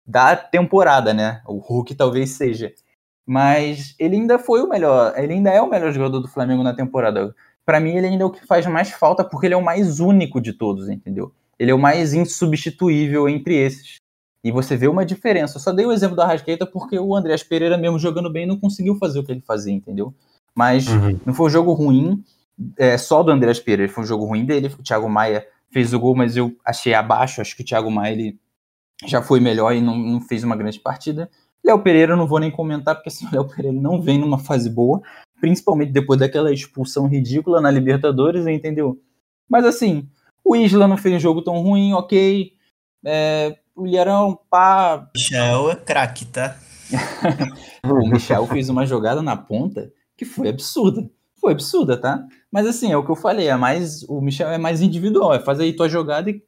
[0.07, 1.41] da temporada, né?
[1.45, 2.71] O Hulk talvez seja.
[3.25, 6.73] Mas ele ainda foi o melhor, ele ainda é o melhor jogador do Flamengo na
[6.73, 7.35] temporada.
[7.65, 9.99] Para mim, ele ainda é o que faz mais falta, porque ele é o mais
[9.99, 11.33] único de todos, entendeu?
[11.59, 13.97] Ele é o mais insubstituível entre esses.
[14.41, 15.57] E você vê uma diferença.
[15.57, 18.57] Eu só dei o exemplo da Rasqueta porque o Andrés Pereira, mesmo jogando bem, não
[18.57, 20.13] conseguiu fazer o que ele fazia, entendeu?
[20.55, 21.19] Mas uhum.
[21.25, 22.23] não foi um jogo ruim
[22.77, 24.67] é, só do Andrés Pereira, foi um jogo ruim dele.
[24.67, 27.41] O Thiago Maia fez o gol, mas eu achei abaixo.
[27.41, 28.39] Acho que o Thiago Maia ele
[29.05, 31.29] já foi melhor e não, não fez uma grande partida.
[31.63, 34.39] Léo Pereira eu não vou nem comentar, porque assim, o Léo Pereira não vem numa
[34.39, 35.01] fase boa,
[35.39, 38.99] principalmente depois daquela expulsão ridícula na Libertadores, entendeu?
[39.49, 40.07] Mas assim,
[40.43, 42.53] o Isla não fez um jogo tão ruim, ok.
[43.05, 45.09] É, o Ilharão, pá.
[45.15, 46.57] Michel é craque, tá?
[47.83, 51.09] o Michel fez uma jogada na ponta que foi absurda.
[51.39, 52.25] Foi absurda, tá?
[52.51, 54.03] Mas assim, é o que eu falei, é mais.
[54.03, 56.41] O Michel é mais individual, é fazer aí tua jogada e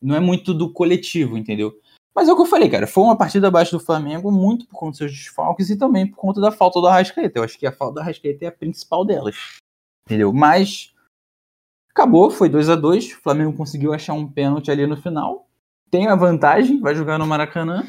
[0.00, 1.72] não é muito do coletivo, entendeu?
[2.16, 2.86] Mas é o que eu falei, cara.
[2.86, 6.16] Foi uma partida abaixo do Flamengo, muito por conta dos seus desfalques e também por
[6.16, 7.38] conta da falta do Arrascaeta.
[7.38, 9.58] Eu acho que a falta do Arrascaeta é a principal delas.
[10.06, 10.32] Entendeu?
[10.32, 10.94] Mas
[11.90, 15.46] acabou, foi 2 a 2 O Flamengo conseguiu achar um pênalti ali no final.
[15.90, 17.86] Tem a vantagem, vai jogar no Maracanã.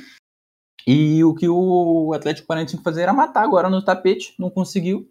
[0.86, 4.50] E o que o Atlético Paranaense tinha que fazer era matar agora no tapete, não
[4.50, 5.10] conseguiu.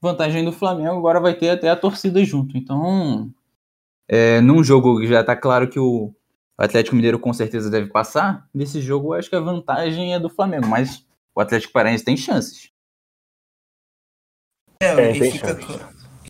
[0.00, 2.56] Vantagem do Flamengo, agora vai ter até a torcida junto.
[2.56, 3.30] Então,
[4.08, 6.14] é, num jogo que já tá claro que o
[6.58, 8.48] o Atlético Mineiro com certeza deve passar.
[8.54, 12.16] Nesse jogo, eu acho que a vantagem é do Flamengo, mas o Atlético Paranaense tem
[12.16, 12.70] chances.
[14.80, 15.58] É, é e fica,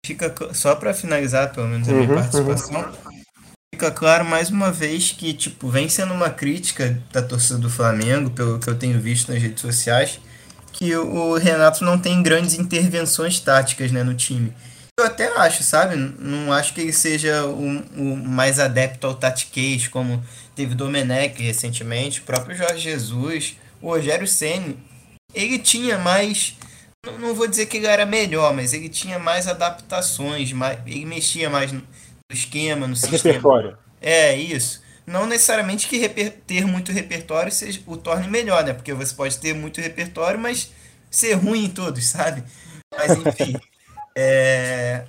[0.05, 3.23] fica, só para finalizar, pelo menos a minha uhum, participação, uhum.
[3.75, 8.31] fica claro mais uma vez que tipo vem sendo uma crítica da torcida do Flamengo,
[8.31, 10.21] pelo que eu tenho visto nas redes sociais,
[10.73, 14.53] que o Renato não tem grandes intervenções táticas né, no time.
[14.99, 15.97] Eu até acho, sabe?
[15.97, 17.67] Não acho que ele seja o,
[17.97, 20.25] o mais adepto ao tatiquês, como
[20.55, 24.79] teve o Domenech recentemente, o próprio Jorge Jesus, o Rogério Senni.
[25.35, 26.57] Ele tinha mais.
[27.05, 31.05] Não, não vou dizer que ele era melhor, mas ele tinha mais adaptações, mais, ele
[31.05, 31.83] mexia mais no
[32.31, 33.35] esquema, no sistema.
[33.35, 33.77] Repertório.
[34.01, 34.81] É, isso.
[35.05, 38.73] Não necessariamente que ter muito repertório seja, o torne melhor, né?
[38.73, 40.73] Porque você pode ter muito repertório, mas
[41.11, 42.45] ser ruim em todos, sabe?
[42.97, 43.59] Mas enfim.
[44.17, 45.07] É,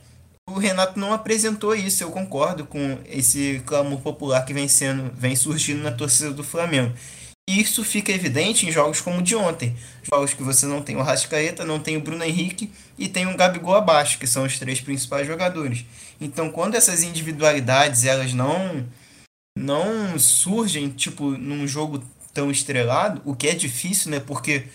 [0.47, 5.35] o Renato não apresentou isso, eu concordo com esse clamor popular que vem sendo, vem
[5.35, 6.93] surgindo na torcida do Flamengo.
[7.47, 9.75] E isso fica evidente em jogos como o de ontem.
[10.03, 13.37] Jogos que você não tem o Rascaeta, não tem o Bruno Henrique e tem o
[13.37, 15.85] Gabigol abaixo, que são os três principais jogadores.
[16.19, 18.87] Então, quando essas individualidades elas não
[19.57, 22.03] não surgem tipo num jogo
[22.33, 24.19] tão estrelado, o que é difícil, né?
[24.19, 24.65] Porque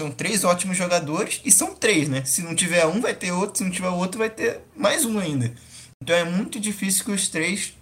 [0.00, 2.24] são três ótimos jogadores e são três, né?
[2.24, 3.58] Se não tiver um, vai ter outro.
[3.58, 5.52] Se não tiver outro, vai ter mais um ainda.
[6.02, 7.74] Então é muito difícil que os três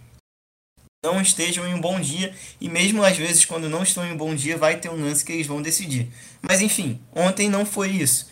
[1.05, 2.35] não estejam em um bom dia.
[2.61, 5.25] E mesmo às vezes, quando não estão em um bom dia, vai ter um lance
[5.25, 6.11] que eles vão decidir.
[6.43, 8.29] Mas enfim, ontem não foi isso.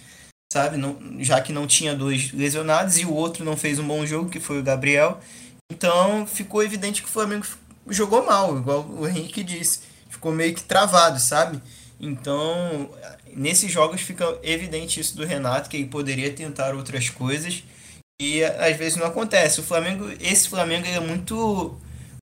[0.52, 0.76] Sabe?
[0.76, 4.30] Não, já que não tinha dois lesionados e o outro não fez um bom jogo,
[4.30, 5.20] que foi o Gabriel.
[5.70, 7.46] Então ficou evidente que o Flamengo
[7.88, 9.80] jogou mal, igual o Henrique disse.
[10.10, 11.60] Ficou meio que travado, sabe?
[12.00, 12.90] Então,
[13.34, 17.64] nesses jogos fica evidente isso do Renato, que ele poderia tentar outras coisas
[18.20, 19.60] e às vezes não acontece.
[19.60, 21.78] O Flamengo, esse Flamengo é muito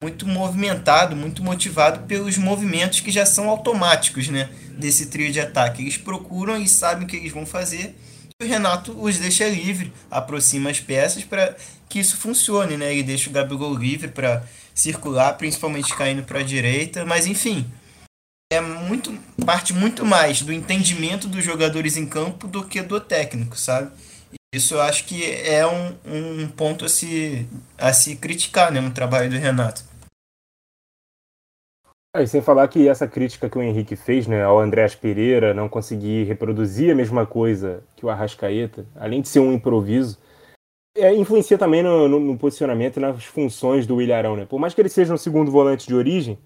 [0.02, 5.82] muito movimentado, muito motivado pelos movimentos que já são automáticos, né, desse trio de ataque.
[5.82, 7.96] Eles procuram e sabem o que eles vão fazer.
[8.38, 11.56] E o Renato os deixa livre, aproxima as peças para
[11.88, 12.92] que isso funcione, né?
[12.92, 14.44] Ele deixa o Gabigol livre para
[14.74, 17.66] circular, principalmente caindo para a direita, mas enfim,
[18.52, 19.12] é muito
[19.44, 23.90] parte muito mais do entendimento dos jogadores em campo do que do técnico, sabe?
[24.54, 27.46] Isso eu acho que é um, um ponto a se,
[27.76, 29.84] a se criticar né, no trabalho do Renato.
[32.14, 35.52] É, e sem falar que essa crítica que o Henrique fez né, ao Andréas Pereira
[35.52, 40.18] não conseguir reproduzir a mesma coisa que o Arrascaeta, além de ser um improviso,
[40.96, 44.36] é, influencia também no, no, no posicionamento e nas funções do Ilharão.
[44.36, 44.46] Né?
[44.46, 46.38] Por mais que ele seja um segundo volante de origem,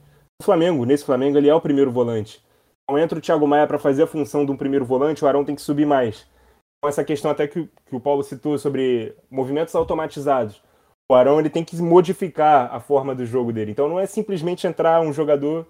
[0.44, 2.42] Flamengo, nesse Flamengo, ele é o primeiro volante.
[2.84, 5.44] Então entra o Thiago Maia para fazer a função de um primeiro volante, o Arão
[5.44, 6.26] tem que subir mais.
[6.78, 10.62] Então, essa questão até que, que o Paulo citou sobre movimentos automatizados.
[11.10, 13.72] o Arão ele tem que modificar a forma do jogo dele.
[13.72, 15.66] Então não é simplesmente entrar um jogador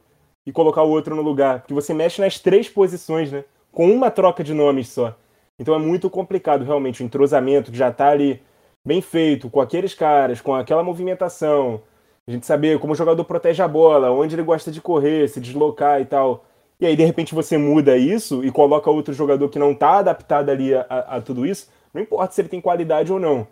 [0.47, 3.45] e colocar o outro no lugar, porque você mexe nas três posições, né?
[3.73, 5.17] Com uma troca de nomes só.
[5.59, 8.43] Então é muito complicado realmente o entrosamento que já está ali
[8.87, 11.83] bem feito, com aqueles caras, com aquela movimentação,
[12.31, 15.41] a gente saber como o jogador protege a bola, onde ele gosta de correr, se
[15.41, 16.45] deslocar e tal.
[16.81, 20.49] E aí, de repente, você muda isso e coloca outro jogador que não está adaptado
[20.51, 23.47] ali a, a, tudo isso, não importa se ele tem qualidade ou não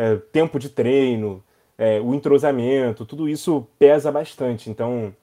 [0.00, 1.44] é, tempo de treino,
[1.76, 4.70] é, o entrosamento, tudo isso pesa bastante.
[4.70, 5.14] Então,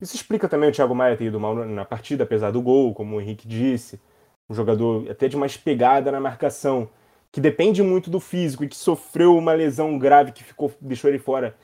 [0.00, 3.16] isso explica também o Thiago Maia ter ido mal na partida, apesar do gol, como
[3.16, 4.00] o Henrique disse.
[4.48, 6.88] Um jogador até de mais pegada na marcação,
[7.32, 11.18] que depende muito do físico e que sofreu uma lesão grave que ficou, deixou ele
[11.18, 11.56] fora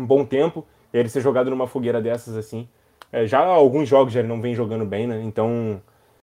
[0.00, 0.64] um bom tempo.
[0.92, 2.68] Ele ser jogado numa fogueira dessas assim.
[3.12, 5.22] É, já alguns jogos já ele não vem jogando bem, né?
[5.22, 5.80] Então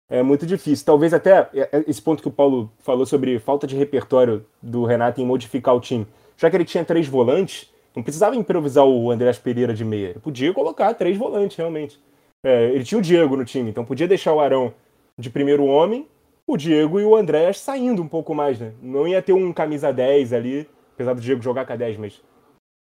[0.09, 0.85] é muito difícil.
[0.85, 4.85] Talvez até é, é, esse ponto que o Paulo falou sobre falta de repertório do
[4.85, 6.07] Renato em modificar o time.
[6.37, 10.09] Já que ele tinha três volantes, não precisava improvisar o Andrés Pereira de meia.
[10.09, 11.99] Ele podia colocar três volantes, realmente.
[12.43, 14.73] É, ele tinha o Diego no time, então podia deixar o Arão
[15.17, 16.07] de primeiro homem,
[16.45, 18.71] o Diego e o Andrés saindo um pouco mais, né?
[18.81, 22.21] Não ia ter um camisa 10 ali, apesar do Diego jogar com a 10, mas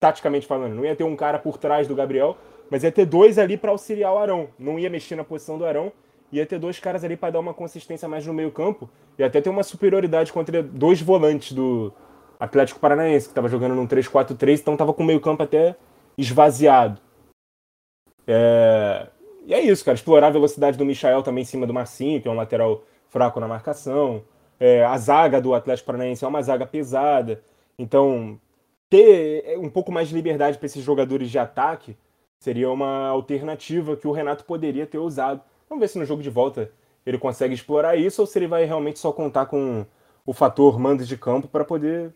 [0.00, 2.36] taticamente falando, não ia ter um cara por trás do Gabriel,
[2.70, 4.48] mas ia ter dois ali para auxiliar o Arão.
[4.58, 5.92] Não ia mexer na posição do Arão
[6.32, 9.50] ia ter dois caras ali para dar uma consistência mais no meio-campo e até ter
[9.50, 11.92] uma superioridade contra dois volantes do
[12.38, 15.76] Atlético Paranaense, que estava jogando num 3-4-3, então estava com o meio-campo até
[16.18, 17.00] esvaziado.
[18.26, 19.06] É...
[19.46, 19.94] E é isso, cara.
[19.94, 23.38] Explorar a velocidade do Michael também em cima do Marcinho, que é um lateral fraco
[23.38, 24.22] na marcação.
[24.58, 24.84] É...
[24.84, 27.40] A zaga do Atlético Paranaense é uma zaga pesada.
[27.78, 28.38] Então,
[28.88, 31.96] ter um pouco mais de liberdade para esses jogadores de ataque
[32.38, 36.30] seria uma alternativa que o Renato poderia ter usado Vamos ver se no jogo de
[36.30, 36.70] volta
[37.04, 39.84] ele consegue explorar isso ou se ele vai realmente só contar com
[40.24, 42.14] o fator mando de campo para poder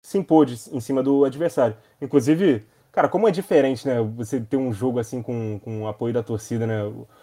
[0.00, 1.76] se impor de, em cima do adversário.
[2.00, 4.00] Inclusive, cara, como é diferente, né?
[4.16, 6.80] Você ter um jogo assim com, com o apoio da torcida, né?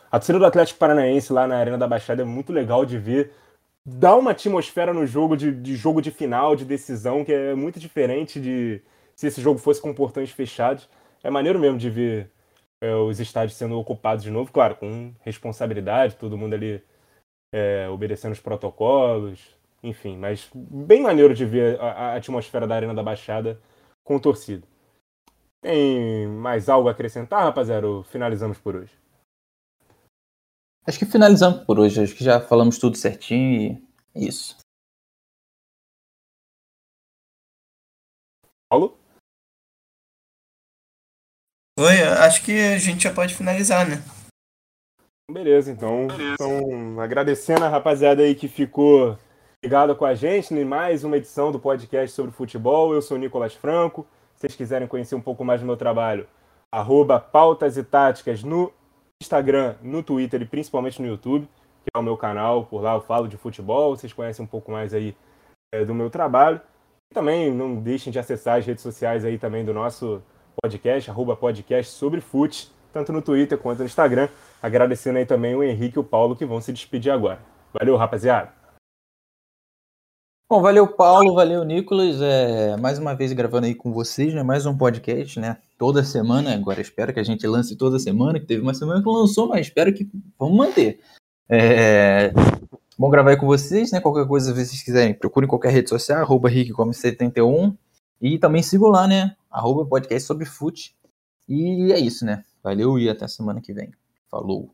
[0.09, 3.33] A torcida do Atlético Paranaense lá na Arena da Baixada é muito legal de ver.
[3.85, 7.79] Dá uma atmosfera no jogo de, de jogo de final, de decisão, que é muito
[7.79, 8.81] diferente de
[9.15, 10.89] se esse jogo fosse com portões fechados.
[11.23, 12.31] É maneiro mesmo de ver
[12.81, 16.83] é, os estádios sendo ocupados de novo, claro, com responsabilidade, todo mundo ali
[17.51, 22.93] é, obedecendo os protocolos, enfim, mas bem maneiro de ver a, a, atmosfera da Arena
[22.93, 23.59] da Baixada
[24.03, 24.65] com torcida.
[25.61, 27.87] Tem mais algo a acrescentar, rapaziada?
[27.87, 28.98] Ou finalizamos por hoje?
[30.87, 32.01] Acho que finalizamos por hoje.
[32.01, 33.81] Acho que já falamos tudo certinho
[34.13, 34.57] e é isso.
[38.69, 38.97] Paulo?
[41.79, 44.03] Oi, acho que a gente já pode finalizar, né?
[45.31, 46.33] Beleza, então, Beleza.
[46.33, 49.17] então agradecendo a rapaziada aí que ficou
[49.63, 52.93] ligada com a gente em mais uma edição do podcast sobre futebol.
[52.93, 54.07] Eu sou o Nicolas Franco.
[54.35, 56.27] Se vocês quiserem conhecer um pouco mais do meu trabalho,
[56.71, 58.73] arroba pautas e táticas no
[59.21, 61.45] Instagram, no Twitter e principalmente no YouTube,
[61.83, 62.65] que é o meu canal.
[62.65, 65.15] Por lá eu falo de futebol, vocês conhecem um pouco mais aí
[65.73, 66.61] é, do meu trabalho.
[67.11, 70.21] E também não deixem de acessar as redes sociais aí também do nosso
[70.61, 74.29] podcast, arroba podcast sobre fute, tanto no Twitter quanto no Instagram.
[74.61, 77.39] Agradecendo aí também o Henrique e o Paulo que vão se despedir agora.
[77.73, 78.58] Valeu, rapaziada.
[80.49, 84.65] Bom, valeu Paulo, valeu Nicolas, é, mais uma vez gravando aí com vocês, né, mais
[84.65, 88.59] um podcast, né, toda semana, agora espero que a gente lance toda semana, que teve
[88.59, 90.09] uma semana que lançou, mas espero que
[90.39, 91.01] vamos manter.
[91.47, 92.33] É,
[92.97, 96.19] bom gravar aí com vocês, né, qualquer coisa, se vocês quiserem, procurem qualquer rede social,
[96.19, 97.77] arroba rickcom71,
[98.19, 100.95] e também sigam lá, né, arroba podcast sobre fute.
[101.47, 102.43] E é isso, né?
[102.63, 103.91] Valeu e até semana que vem.
[104.31, 104.73] Falou.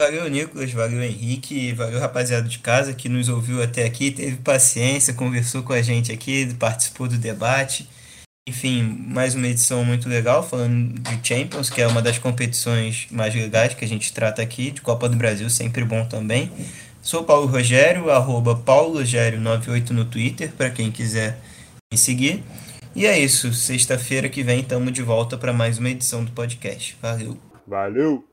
[0.00, 5.12] Valeu, Nicolas, valeu, Henrique, valeu, rapaziada de casa que nos ouviu até aqui, teve paciência,
[5.12, 7.86] conversou com a gente aqui, participou do debate.
[8.48, 13.34] Enfim, mais uma edição muito legal, falando de Champions, que é uma das competições mais
[13.34, 16.50] legais que a gente trata aqui, de Copa do Brasil, sempre bom também.
[17.02, 21.38] Sou Paulo Rogério, arroba paulorogério98 no Twitter, para quem quiser
[21.92, 22.42] me seguir.
[22.96, 23.52] E é isso.
[23.52, 26.96] Sexta-feira que vem estamos de volta para mais uma edição do podcast.
[27.02, 27.36] Valeu.
[27.66, 28.29] Valeu.